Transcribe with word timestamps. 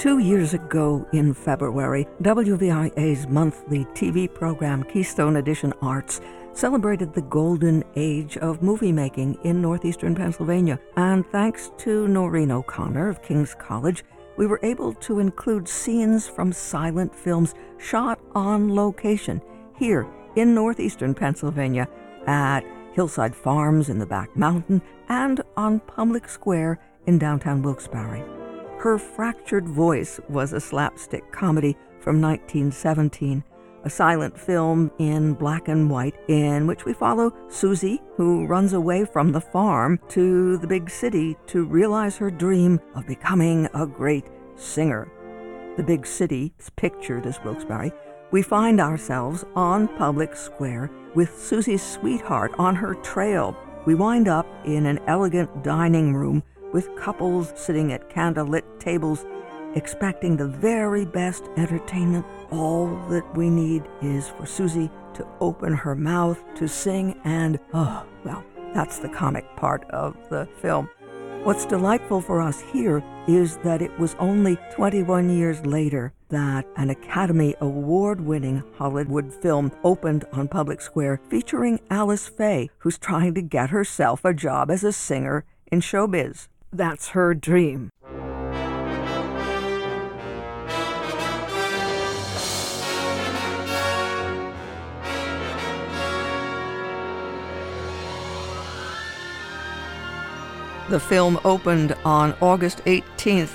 Two 0.00 0.18
years 0.18 0.54
ago 0.54 1.06
in 1.12 1.34
February, 1.34 2.08
WVIA's 2.22 3.28
monthly 3.28 3.84
TV 3.92 4.32
program 4.32 4.82
Keystone 4.82 5.36
Edition 5.36 5.74
Arts 5.82 6.22
celebrated 6.54 7.12
the 7.12 7.20
golden 7.20 7.84
age 7.96 8.38
of 8.38 8.62
movie 8.62 8.92
making 8.92 9.34
in 9.44 9.60
northeastern 9.60 10.14
Pennsylvania. 10.14 10.80
And 10.96 11.26
thanks 11.26 11.70
to 11.80 12.08
Noreen 12.08 12.50
O'Connor 12.50 13.10
of 13.10 13.22
King's 13.22 13.54
College, 13.54 14.02
we 14.38 14.46
were 14.46 14.60
able 14.62 14.94
to 14.94 15.18
include 15.18 15.68
scenes 15.68 16.26
from 16.26 16.50
silent 16.50 17.14
films 17.14 17.54
shot 17.76 18.18
on 18.34 18.74
location 18.74 19.42
here 19.78 20.08
in 20.34 20.54
northeastern 20.54 21.14
Pennsylvania 21.14 21.86
at 22.26 22.64
Hillside 22.94 23.36
Farms 23.36 23.90
in 23.90 23.98
the 23.98 24.06
Back 24.06 24.34
Mountain 24.34 24.80
and 25.10 25.42
on 25.58 25.80
Public 25.80 26.26
Square 26.26 26.80
in 27.04 27.18
downtown 27.18 27.60
Wilkes-Barre. 27.60 28.39
Her 28.80 28.96
Fractured 28.96 29.68
Voice 29.68 30.18
was 30.30 30.54
a 30.54 30.58
slapstick 30.58 31.30
comedy 31.32 31.76
from 31.98 32.18
1917, 32.18 33.44
a 33.84 33.90
silent 33.90 34.40
film 34.40 34.90
in 34.98 35.34
black 35.34 35.68
and 35.68 35.90
white 35.90 36.14
in 36.28 36.66
which 36.66 36.86
we 36.86 36.94
follow 36.94 37.30
Susie, 37.50 38.00
who 38.16 38.46
runs 38.46 38.72
away 38.72 39.04
from 39.04 39.32
the 39.32 39.40
farm 39.42 40.00
to 40.08 40.56
the 40.56 40.66
big 40.66 40.88
city 40.88 41.36
to 41.48 41.66
realize 41.66 42.16
her 42.16 42.30
dream 42.30 42.80
of 42.94 43.06
becoming 43.06 43.68
a 43.74 43.86
great 43.86 44.24
singer. 44.56 45.12
The 45.76 45.82
big 45.82 46.06
city 46.06 46.54
is 46.58 46.70
pictured 46.70 47.26
as 47.26 47.38
Wilkes-Barre. 47.44 47.92
We 48.30 48.40
find 48.40 48.80
ourselves 48.80 49.44
on 49.54 49.88
Public 49.98 50.34
Square 50.34 50.90
with 51.14 51.38
Susie's 51.38 51.82
sweetheart 51.82 52.52
on 52.56 52.76
her 52.76 52.94
trail. 52.94 53.54
We 53.84 53.94
wind 53.94 54.26
up 54.26 54.46
in 54.64 54.86
an 54.86 55.00
elegant 55.06 55.62
dining 55.62 56.14
room 56.14 56.42
with 56.72 56.94
couples 56.96 57.52
sitting 57.56 57.92
at 57.92 58.10
candlelit 58.10 58.64
tables 58.78 59.24
expecting 59.74 60.36
the 60.36 60.46
very 60.46 61.04
best 61.04 61.44
entertainment. 61.56 62.26
All 62.50 62.86
that 63.08 63.36
we 63.36 63.48
need 63.48 63.84
is 64.02 64.28
for 64.28 64.46
Susie 64.46 64.90
to 65.14 65.26
open 65.40 65.72
her 65.72 65.94
mouth 65.94 66.42
to 66.56 66.68
sing, 66.68 67.20
and 67.24 67.58
oh, 67.72 68.04
well, 68.24 68.44
that's 68.74 68.98
the 68.98 69.08
comic 69.08 69.44
part 69.56 69.88
of 69.90 70.16
the 70.28 70.48
film. 70.60 70.88
What's 71.44 71.64
delightful 71.64 72.20
for 72.20 72.40
us 72.40 72.60
here 72.60 73.02
is 73.26 73.56
that 73.58 73.80
it 73.80 73.98
was 73.98 74.14
only 74.18 74.58
21 74.72 75.30
years 75.30 75.64
later 75.64 76.12
that 76.28 76.66
an 76.76 76.90
Academy 76.90 77.54
Award 77.60 78.20
winning 78.20 78.62
Hollywood 78.76 79.32
film 79.32 79.72
opened 79.82 80.26
on 80.32 80.48
Public 80.48 80.80
Square 80.82 81.20
featuring 81.30 81.80
Alice 81.88 82.28
Faye, 82.28 82.68
who's 82.78 82.98
trying 82.98 83.34
to 83.34 83.42
get 83.42 83.70
herself 83.70 84.24
a 84.24 84.34
job 84.34 84.70
as 84.70 84.84
a 84.84 84.92
singer 84.92 85.44
in 85.72 85.80
showbiz. 85.80 86.48
That's 86.72 87.08
her 87.08 87.34
dream. 87.34 87.90
The 100.90 100.98
film 100.98 101.38
opened 101.44 101.94
on 102.04 102.34
August 102.40 102.82
18, 102.86 103.46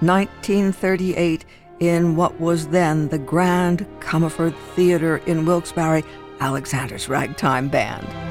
1938, 0.00 1.44
in 1.80 2.14
what 2.14 2.40
was 2.40 2.68
then 2.68 3.08
the 3.08 3.18
Grand 3.18 3.84
Comerford 3.98 4.54
Theater 4.76 5.16
in 5.26 5.44
Wilkes-Barre, 5.44 6.04
Alexander's 6.38 7.08
Ragtime 7.08 7.68
Band. 7.68 8.23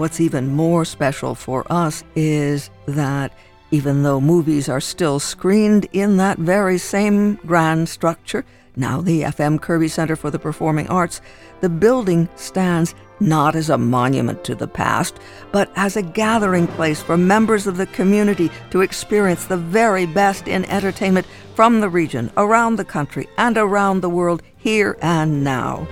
What's 0.00 0.18
even 0.18 0.54
more 0.54 0.86
special 0.86 1.34
for 1.34 1.70
us 1.70 2.04
is 2.16 2.70
that 2.86 3.34
even 3.70 4.02
though 4.02 4.18
movies 4.18 4.66
are 4.66 4.80
still 4.80 5.20
screened 5.20 5.86
in 5.92 6.16
that 6.16 6.38
very 6.38 6.78
same 6.78 7.34
grand 7.44 7.86
structure, 7.86 8.46
now 8.76 9.02
the 9.02 9.24
FM 9.24 9.60
Kirby 9.60 9.88
Center 9.88 10.16
for 10.16 10.30
the 10.30 10.38
Performing 10.38 10.88
Arts, 10.88 11.20
the 11.60 11.68
building 11.68 12.30
stands 12.34 12.94
not 13.20 13.54
as 13.54 13.68
a 13.68 13.76
monument 13.76 14.42
to 14.44 14.54
the 14.54 14.66
past, 14.66 15.18
but 15.52 15.70
as 15.76 15.98
a 15.98 16.02
gathering 16.02 16.66
place 16.66 17.02
for 17.02 17.18
members 17.18 17.66
of 17.66 17.76
the 17.76 17.84
community 17.84 18.50
to 18.70 18.80
experience 18.80 19.44
the 19.44 19.58
very 19.58 20.06
best 20.06 20.48
in 20.48 20.64
entertainment 20.70 21.26
from 21.54 21.82
the 21.82 21.90
region, 21.90 22.30
around 22.38 22.76
the 22.76 22.86
country, 22.86 23.28
and 23.36 23.58
around 23.58 24.00
the 24.00 24.08
world, 24.08 24.42
here 24.56 24.96
and 25.02 25.44
now. 25.44 25.86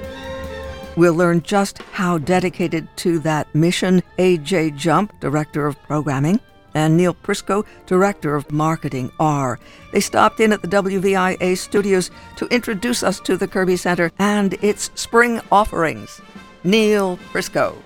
We'll 0.99 1.15
learn 1.15 1.43
just 1.43 1.79
how 1.93 2.19
dedicated 2.19 2.89
to 2.97 3.21
that 3.21 3.55
mission 3.55 4.03
AJ 4.19 4.75
Jump, 4.75 5.13
Director 5.21 5.69
of 5.69 5.81
Programming, 5.85 6.41
and 6.75 6.97
Neil 6.97 7.15
Prisco, 7.15 7.65
Director 7.87 8.35
of 8.35 8.51
Marketing, 8.51 9.13
are. 9.21 9.61
They 9.93 10.01
stopped 10.01 10.41
in 10.41 10.53
at 10.53 10.61
the 10.61 10.67
WVIA 10.67 11.57
studios 11.57 12.11
to 12.35 12.47
introduce 12.47 13.05
us 13.05 13.21
to 13.21 13.37
the 13.37 13.47
Kirby 13.47 13.77
Center 13.77 14.11
and 14.19 14.55
its 14.55 14.91
spring 14.97 15.41
offerings. 15.53 16.21
Neil 16.65 17.17
Prisco. 17.33 17.77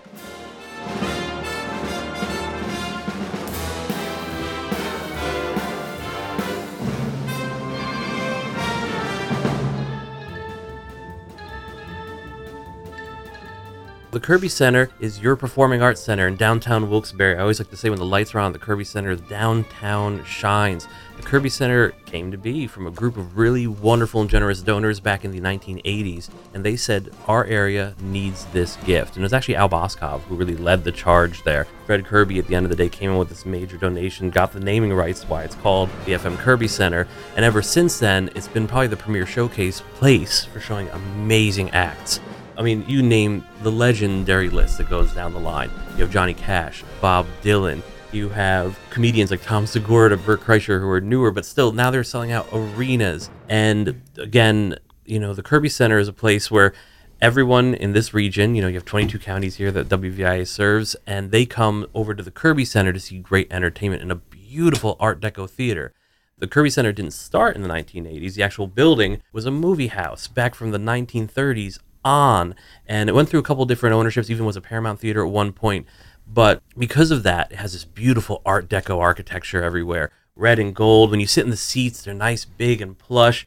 The 14.12 14.20
Kirby 14.20 14.50
Center 14.50 14.90
is 15.00 15.20
your 15.20 15.36
performing 15.36 15.80
arts 15.80 16.02
center 16.02 16.28
in 16.28 16.36
downtown 16.36 16.90
Wilkes-Barre. 16.90 17.38
I 17.38 17.40
always 17.40 17.58
like 17.58 17.70
to 17.70 17.78
say 17.78 17.88
when 17.88 17.98
the 17.98 18.04
lights 18.04 18.34
are 18.34 18.40
on, 18.40 18.52
the 18.52 18.58
Kirby 18.58 18.84
Center, 18.84 19.16
downtown 19.16 20.22
shines. 20.26 20.86
The 21.16 21.22
Kirby 21.22 21.48
Center 21.48 21.92
came 22.04 22.30
to 22.30 22.36
be 22.36 22.66
from 22.66 22.86
a 22.86 22.90
group 22.90 23.16
of 23.16 23.38
really 23.38 23.66
wonderful 23.66 24.20
and 24.20 24.28
generous 24.28 24.60
donors 24.60 25.00
back 25.00 25.24
in 25.24 25.30
the 25.30 25.40
1980s, 25.40 26.28
and 26.52 26.62
they 26.62 26.76
said 26.76 27.10
our 27.26 27.46
area 27.46 27.94
needs 28.02 28.44
this 28.52 28.76
gift. 28.84 29.16
And 29.16 29.22
it 29.22 29.24
was 29.24 29.32
actually 29.32 29.56
Al 29.56 29.70
Boscov 29.70 30.20
who 30.24 30.34
really 30.34 30.56
led 30.58 30.84
the 30.84 30.92
charge 30.92 31.42
there. 31.44 31.66
Fred 31.86 32.04
Kirby, 32.04 32.38
at 32.38 32.46
the 32.46 32.54
end 32.54 32.66
of 32.66 32.70
the 32.70 32.76
day, 32.76 32.90
came 32.90 33.12
in 33.12 33.16
with 33.16 33.30
this 33.30 33.46
major 33.46 33.78
donation, 33.78 34.28
got 34.28 34.52
the 34.52 34.60
naming 34.60 34.92
rights, 34.92 35.26
why 35.26 35.42
it's 35.42 35.54
called 35.54 35.88
the 36.04 36.12
FM 36.12 36.36
Kirby 36.36 36.68
Center, 36.68 37.08
and 37.34 37.46
ever 37.46 37.62
since 37.62 37.98
then, 37.98 38.28
it's 38.34 38.46
been 38.46 38.68
probably 38.68 38.88
the 38.88 38.96
premier 38.98 39.24
showcase 39.24 39.80
place 39.94 40.44
for 40.44 40.60
showing 40.60 40.90
amazing 40.90 41.70
acts. 41.70 42.20
I 42.62 42.64
mean, 42.64 42.84
you 42.86 43.02
name 43.02 43.44
the 43.64 43.72
legendary 43.72 44.48
list 44.48 44.78
that 44.78 44.88
goes 44.88 45.12
down 45.12 45.32
the 45.32 45.40
line. 45.40 45.68
You 45.96 46.02
have 46.02 46.12
Johnny 46.12 46.32
Cash, 46.32 46.84
Bob 47.00 47.26
Dylan. 47.42 47.82
You 48.12 48.28
have 48.28 48.78
comedians 48.88 49.32
like 49.32 49.42
Tom 49.42 49.66
Segura, 49.66 50.16
Bert 50.16 50.42
Kreischer, 50.42 50.78
who 50.78 50.88
are 50.88 51.00
newer, 51.00 51.32
but 51.32 51.44
still 51.44 51.72
now 51.72 51.90
they're 51.90 52.04
selling 52.04 52.30
out 52.30 52.46
arenas. 52.52 53.30
And 53.48 54.00
again, 54.16 54.76
you 55.04 55.18
know, 55.18 55.34
the 55.34 55.42
Kirby 55.42 55.70
Center 55.70 55.98
is 55.98 56.06
a 56.06 56.12
place 56.12 56.52
where 56.52 56.72
everyone 57.20 57.74
in 57.74 57.94
this 57.94 58.14
region, 58.14 58.54
you 58.54 58.62
know, 58.62 58.68
you 58.68 58.74
have 58.74 58.84
22 58.84 59.18
counties 59.18 59.56
here 59.56 59.72
that 59.72 59.88
WVIA 59.88 60.46
serves, 60.46 60.94
and 61.04 61.32
they 61.32 61.44
come 61.44 61.88
over 61.94 62.14
to 62.14 62.22
the 62.22 62.30
Kirby 62.30 62.64
Center 62.64 62.92
to 62.92 63.00
see 63.00 63.18
great 63.18 63.52
entertainment 63.52 64.02
in 64.02 64.12
a 64.12 64.14
beautiful 64.14 64.96
Art 65.00 65.20
Deco 65.20 65.50
theater. 65.50 65.94
The 66.38 66.46
Kirby 66.46 66.70
Center 66.70 66.92
didn't 66.92 67.14
start 67.14 67.56
in 67.56 67.62
the 67.62 67.68
1980s. 67.68 68.34
The 68.34 68.44
actual 68.44 68.68
building 68.68 69.20
was 69.32 69.46
a 69.46 69.50
movie 69.50 69.88
house 69.88 70.28
back 70.28 70.54
from 70.54 70.70
the 70.70 70.78
1930s 70.78 71.80
on, 72.04 72.54
and 72.86 73.08
it 73.08 73.14
went 73.14 73.28
through 73.28 73.40
a 73.40 73.44
couple 73.44 73.64
different 73.64 73.94
ownerships. 73.94 74.30
Even 74.30 74.46
was 74.46 74.56
a 74.56 74.60
Paramount 74.60 75.00
Theater 75.00 75.24
at 75.24 75.30
one 75.30 75.52
point, 75.52 75.86
but 76.26 76.62
because 76.76 77.10
of 77.10 77.22
that, 77.24 77.52
it 77.52 77.56
has 77.56 77.72
this 77.72 77.84
beautiful 77.84 78.42
Art 78.46 78.68
Deco 78.68 78.98
architecture 78.98 79.62
everywhere, 79.62 80.10
red 80.34 80.58
and 80.58 80.74
gold. 80.74 81.10
When 81.10 81.20
you 81.20 81.26
sit 81.26 81.44
in 81.44 81.50
the 81.50 81.56
seats, 81.56 82.02
they're 82.02 82.14
nice, 82.14 82.44
big, 82.44 82.80
and 82.80 82.98
plush. 82.98 83.46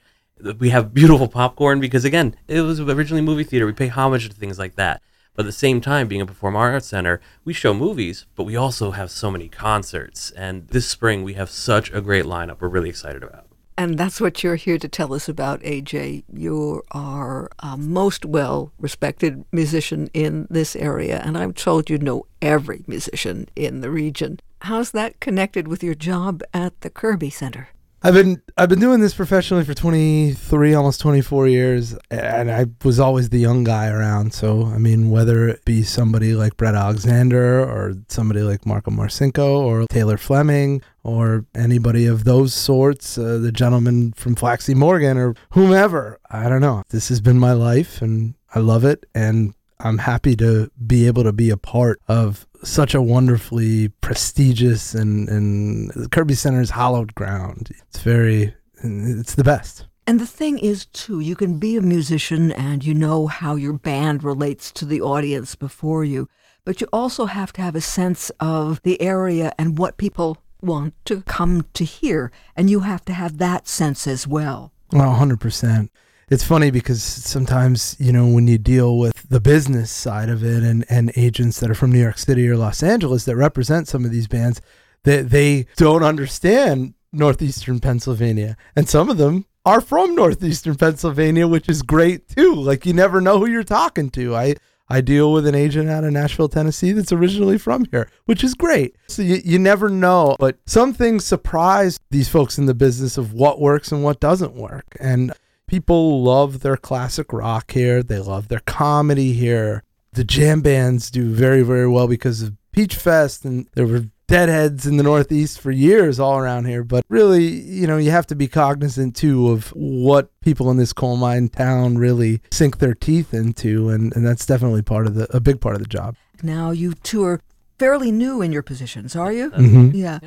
We 0.59 0.69
have 0.69 0.93
beautiful 0.93 1.27
popcorn 1.27 1.79
because 1.79 2.05
again, 2.05 2.35
it 2.47 2.61
was 2.61 2.79
originally 2.79 3.21
movie 3.21 3.43
theater. 3.43 3.65
We 3.65 3.73
pay 3.73 3.87
homage 3.87 4.27
to 4.27 4.35
things 4.35 4.59
like 4.59 4.75
that. 4.75 5.01
But 5.33 5.43
at 5.43 5.47
the 5.47 5.51
same 5.51 5.81
time, 5.81 6.07
being 6.07 6.21
a 6.21 6.25
performing 6.25 6.61
arts 6.61 6.87
center, 6.87 7.19
we 7.43 7.51
show 7.51 7.73
movies, 7.73 8.25
but 8.35 8.45
we 8.45 8.55
also 8.55 8.91
have 8.91 9.11
so 9.11 9.29
many 9.29 9.49
concerts. 9.49 10.31
And 10.31 10.67
this 10.69 10.87
spring, 10.87 11.23
we 11.23 11.33
have 11.33 11.49
such 11.49 11.91
a 11.91 11.99
great 11.99 12.23
lineup 12.23 12.61
we're 12.61 12.69
really 12.69 12.89
excited 12.89 13.21
about. 13.21 13.44
And 13.77 13.97
that's 13.97 14.21
what 14.21 14.41
you're 14.41 14.55
here 14.55 14.77
to 14.77 14.87
tell 14.87 15.13
us 15.13 15.27
about, 15.27 15.61
AJ. 15.61 16.23
You 16.31 16.83
are 16.91 17.49
a 17.59 17.75
most 17.75 18.23
well 18.23 18.71
respected 18.79 19.43
musician 19.51 20.09
in 20.13 20.47
this 20.49 20.75
area, 20.75 21.21
and 21.25 21.37
I'm 21.37 21.53
told 21.53 21.89
you 21.89 21.97
know 21.97 22.25
every 22.41 22.85
musician 22.87 23.49
in 23.55 23.81
the 23.81 23.91
region. 23.91 24.39
How's 24.61 24.91
that 24.91 25.19
connected 25.19 25.67
with 25.67 25.83
your 25.83 25.95
job 25.95 26.41
at 26.53 26.79
the 26.81 26.89
Kirby 26.89 27.29
Center? 27.29 27.69
I've 28.05 28.13
been 28.13 28.39
I've 28.55 28.69
been 28.69 28.79
doing 28.79 28.99
this 28.99 29.15
professionally 29.15 29.63
for 29.63 29.73
23 29.73 30.75
almost 30.75 31.01
24 31.01 31.47
years 31.47 31.95
and 32.11 32.51
I 32.51 32.67
was 32.83 32.99
always 32.99 33.29
the 33.29 33.39
young 33.39 33.63
guy 33.63 33.87
around. 33.87 34.31
So 34.31 34.67
I 34.67 34.77
mean 34.77 35.09
whether 35.09 35.49
it 35.49 35.65
be 35.65 35.81
somebody 35.81 36.35
like 36.35 36.55
Brett 36.55 36.75
Alexander 36.75 37.61
or 37.67 37.95
somebody 38.07 38.41
like 38.41 38.63
Marco 38.63 38.91
Marcinko 38.91 39.57
or 39.57 39.87
Taylor 39.87 40.17
Fleming 40.17 40.83
or 41.01 41.45
anybody 41.55 42.05
of 42.05 42.25
those 42.25 42.53
sorts 42.53 43.17
uh, 43.17 43.39
the 43.39 43.51
gentleman 43.51 44.13
from 44.13 44.35
Flaxy 44.35 44.75
Morgan 44.75 45.17
or 45.17 45.33
whomever 45.53 46.19
I 46.29 46.47
don't 46.47 46.61
know. 46.61 46.83
This 46.89 47.09
has 47.09 47.21
been 47.21 47.39
my 47.39 47.53
life 47.53 48.03
and 48.03 48.35
I 48.53 48.59
love 48.59 48.85
it 48.85 49.07
and 49.15 49.55
I'm 49.79 49.97
happy 49.97 50.35
to 50.35 50.69
be 50.85 51.07
able 51.07 51.23
to 51.23 51.33
be 51.33 51.49
a 51.49 51.57
part 51.57 51.99
of 52.07 52.45
such 52.65 52.93
a 52.93 53.01
wonderfully 53.01 53.89
prestigious 54.01 54.93
and 54.93 55.29
and 55.29 56.11
Kirby 56.11 56.35
Center 56.35 56.61
is 56.61 56.71
hallowed 56.71 57.15
ground. 57.15 57.69
It's 57.87 57.99
very 57.99 58.53
it's 58.83 59.35
the 59.35 59.43
best. 59.43 59.85
And 60.07 60.19
the 60.19 60.27
thing 60.27 60.59
is, 60.59 60.85
too, 60.85 61.19
you 61.19 61.35
can 61.35 61.57
be 61.57 61.77
a 61.77 61.81
musician 61.81 62.51
and 62.51 62.85
you 62.85 62.93
know 62.93 63.25
how 63.25 63.55
your 63.55 63.73
band 63.73 64.23
relates 64.23 64.71
to 64.73 64.85
the 64.85 65.01
audience 65.01 65.55
before 65.55 66.03
you, 66.03 66.29
but 66.63 66.79
you 66.79 66.87
also 66.93 67.25
have 67.25 67.51
to 67.53 67.61
have 67.63 67.75
a 67.75 67.81
sense 67.81 68.29
of 68.39 68.81
the 68.83 69.01
area 69.01 69.51
and 69.57 69.79
what 69.79 69.97
people 69.97 70.37
want 70.61 70.93
to 71.05 71.21
come 71.21 71.65
to 71.73 71.83
hear. 71.83 72.31
And 72.55 72.69
you 72.69 72.81
have 72.81 73.03
to 73.05 73.13
have 73.13 73.39
that 73.39 73.67
sense 73.67 74.05
as 74.05 74.27
well. 74.27 74.71
Well, 74.91 75.11
100%. 75.15 75.89
It's 76.29 76.43
funny 76.43 76.71
because 76.71 77.03
sometimes, 77.03 77.95
you 77.99 78.11
know, 78.11 78.27
when 78.27 78.47
you 78.47 78.57
deal 78.57 78.97
with 78.97 79.29
the 79.29 79.39
business 79.39 79.91
side 79.91 80.29
of 80.29 80.43
it 80.43 80.63
and, 80.63 80.85
and 80.89 81.11
agents 81.15 81.59
that 81.59 81.69
are 81.69 81.75
from 81.75 81.91
New 81.91 82.01
York 82.01 82.17
City 82.17 82.49
or 82.49 82.57
Los 82.57 82.81
Angeles 82.81 83.25
that 83.25 83.35
represent 83.35 83.87
some 83.87 84.05
of 84.05 84.11
these 84.11 84.27
bands, 84.27 84.59
that 85.03 85.29
they, 85.29 85.61
they 85.61 85.67
don't 85.75 86.03
understand 86.03 86.95
northeastern 87.11 87.79
Pennsylvania. 87.79 88.57
And 88.75 88.89
some 88.89 89.09
of 89.09 89.17
them 89.17 89.45
are 89.65 89.81
from 89.81 90.15
northeastern 90.15 90.75
Pennsylvania, 90.75 91.47
which 91.47 91.69
is 91.69 91.81
great 91.81 92.27
too. 92.27 92.55
Like 92.55 92.85
you 92.85 92.93
never 92.93 93.21
know 93.21 93.39
who 93.39 93.47
you're 93.47 93.63
talking 93.63 94.09
to. 94.11 94.35
I 94.35 94.55
I 94.87 95.01
deal 95.01 95.33
with 95.33 95.47
an 95.47 95.55
agent 95.55 95.89
out 95.89 96.03
of 96.03 96.13
Nashville, 96.13 96.47
Tennessee 96.47 96.91
that's 96.91 97.11
originally 97.11 97.57
from 97.57 97.85
here, 97.89 98.07
which 98.25 98.43
is 98.43 98.53
great. 98.53 98.95
So 99.07 99.23
you, 99.23 99.41
you 99.43 99.57
never 99.57 99.89
know. 99.89 100.35
But 100.39 100.59
some 100.67 100.93
things 100.93 101.25
surprise 101.25 101.99
these 102.11 102.29
folks 102.29 102.59
in 102.59 102.67
the 102.67 102.75
business 102.75 103.17
of 103.17 103.33
what 103.33 103.59
works 103.59 103.91
and 103.91 104.03
what 104.03 104.19
doesn't 104.19 104.53
work. 104.53 104.85
And 104.99 105.33
people 105.67 106.23
love 106.23 106.61
their 106.61 106.77
classic 106.77 107.31
rock 107.33 107.71
here. 107.71 108.03
They 108.03 108.19
love 108.19 108.47
their 108.47 108.61
comedy 108.61 109.33
here. 109.33 109.83
The 110.13 110.23
jam 110.23 110.61
bands 110.61 111.11
do 111.11 111.29
very, 111.33 111.61
very 111.61 111.87
well 111.87 112.07
because 112.07 112.41
of 112.41 112.53
Peach 112.71 112.95
Fest 112.95 113.45
and 113.45 113.67
there 113.73 113.85
were 113.87 114.05
deadheads 114.27 114.87
in 114.87 114.97
the 114.97 115.03
Northeast 115.03 115.59
for 115.59 115.71
years 115.71 116.19
all 116.19 116.37
around 116.37 116.65
here. 116.65 116.83
But 116.83 117.05
really, 117.09 117.45
you 117.45 117.85
know, 117.85 117.97
you 117.97 118.11
have 118.11 118.25
to 118.27 118.35
be 118.35 118.47
cognizant 118.47 119.15
too 119.15 119.49
of 119.49 119.69
what 119.69 120.29
people 120.41 120.71
in 120.71 120.77
this 120.77 120.93
coal 120.93 121.15
mine 121.17 121.49
town 121.49 121.97
really 121.97 122.41
sink 122.51 122.79
their 122.79 122.93
teeth 122.95 123.33
into. 123.33 123.89
And, 123.89 124.15
and 124.15 124.25
that's 124.25 124.45
definitely 124.45 124.81
part 124.81 125.05
of 125.05 125.15
the, 125.15 125.27
a 125.35 125.39
big 125.39 125.61
part 125.61 125.75
of 125.75 125.81
the 125.81 125.87
job. 125.87 126.15
Now, 126.41 126.71
you 126.71 126.93
two 126.93 127.23
are 127.23 127.41
fairly 127.77 128.11
new 128.11 128.41
in 128.41 128.51
your 128.51 128.63
positions, 128.63 129.15
are 129.15 129.31
you? 129.31 129.51
Mhm. 129.51 129.93
Yeah. 129.93 130.19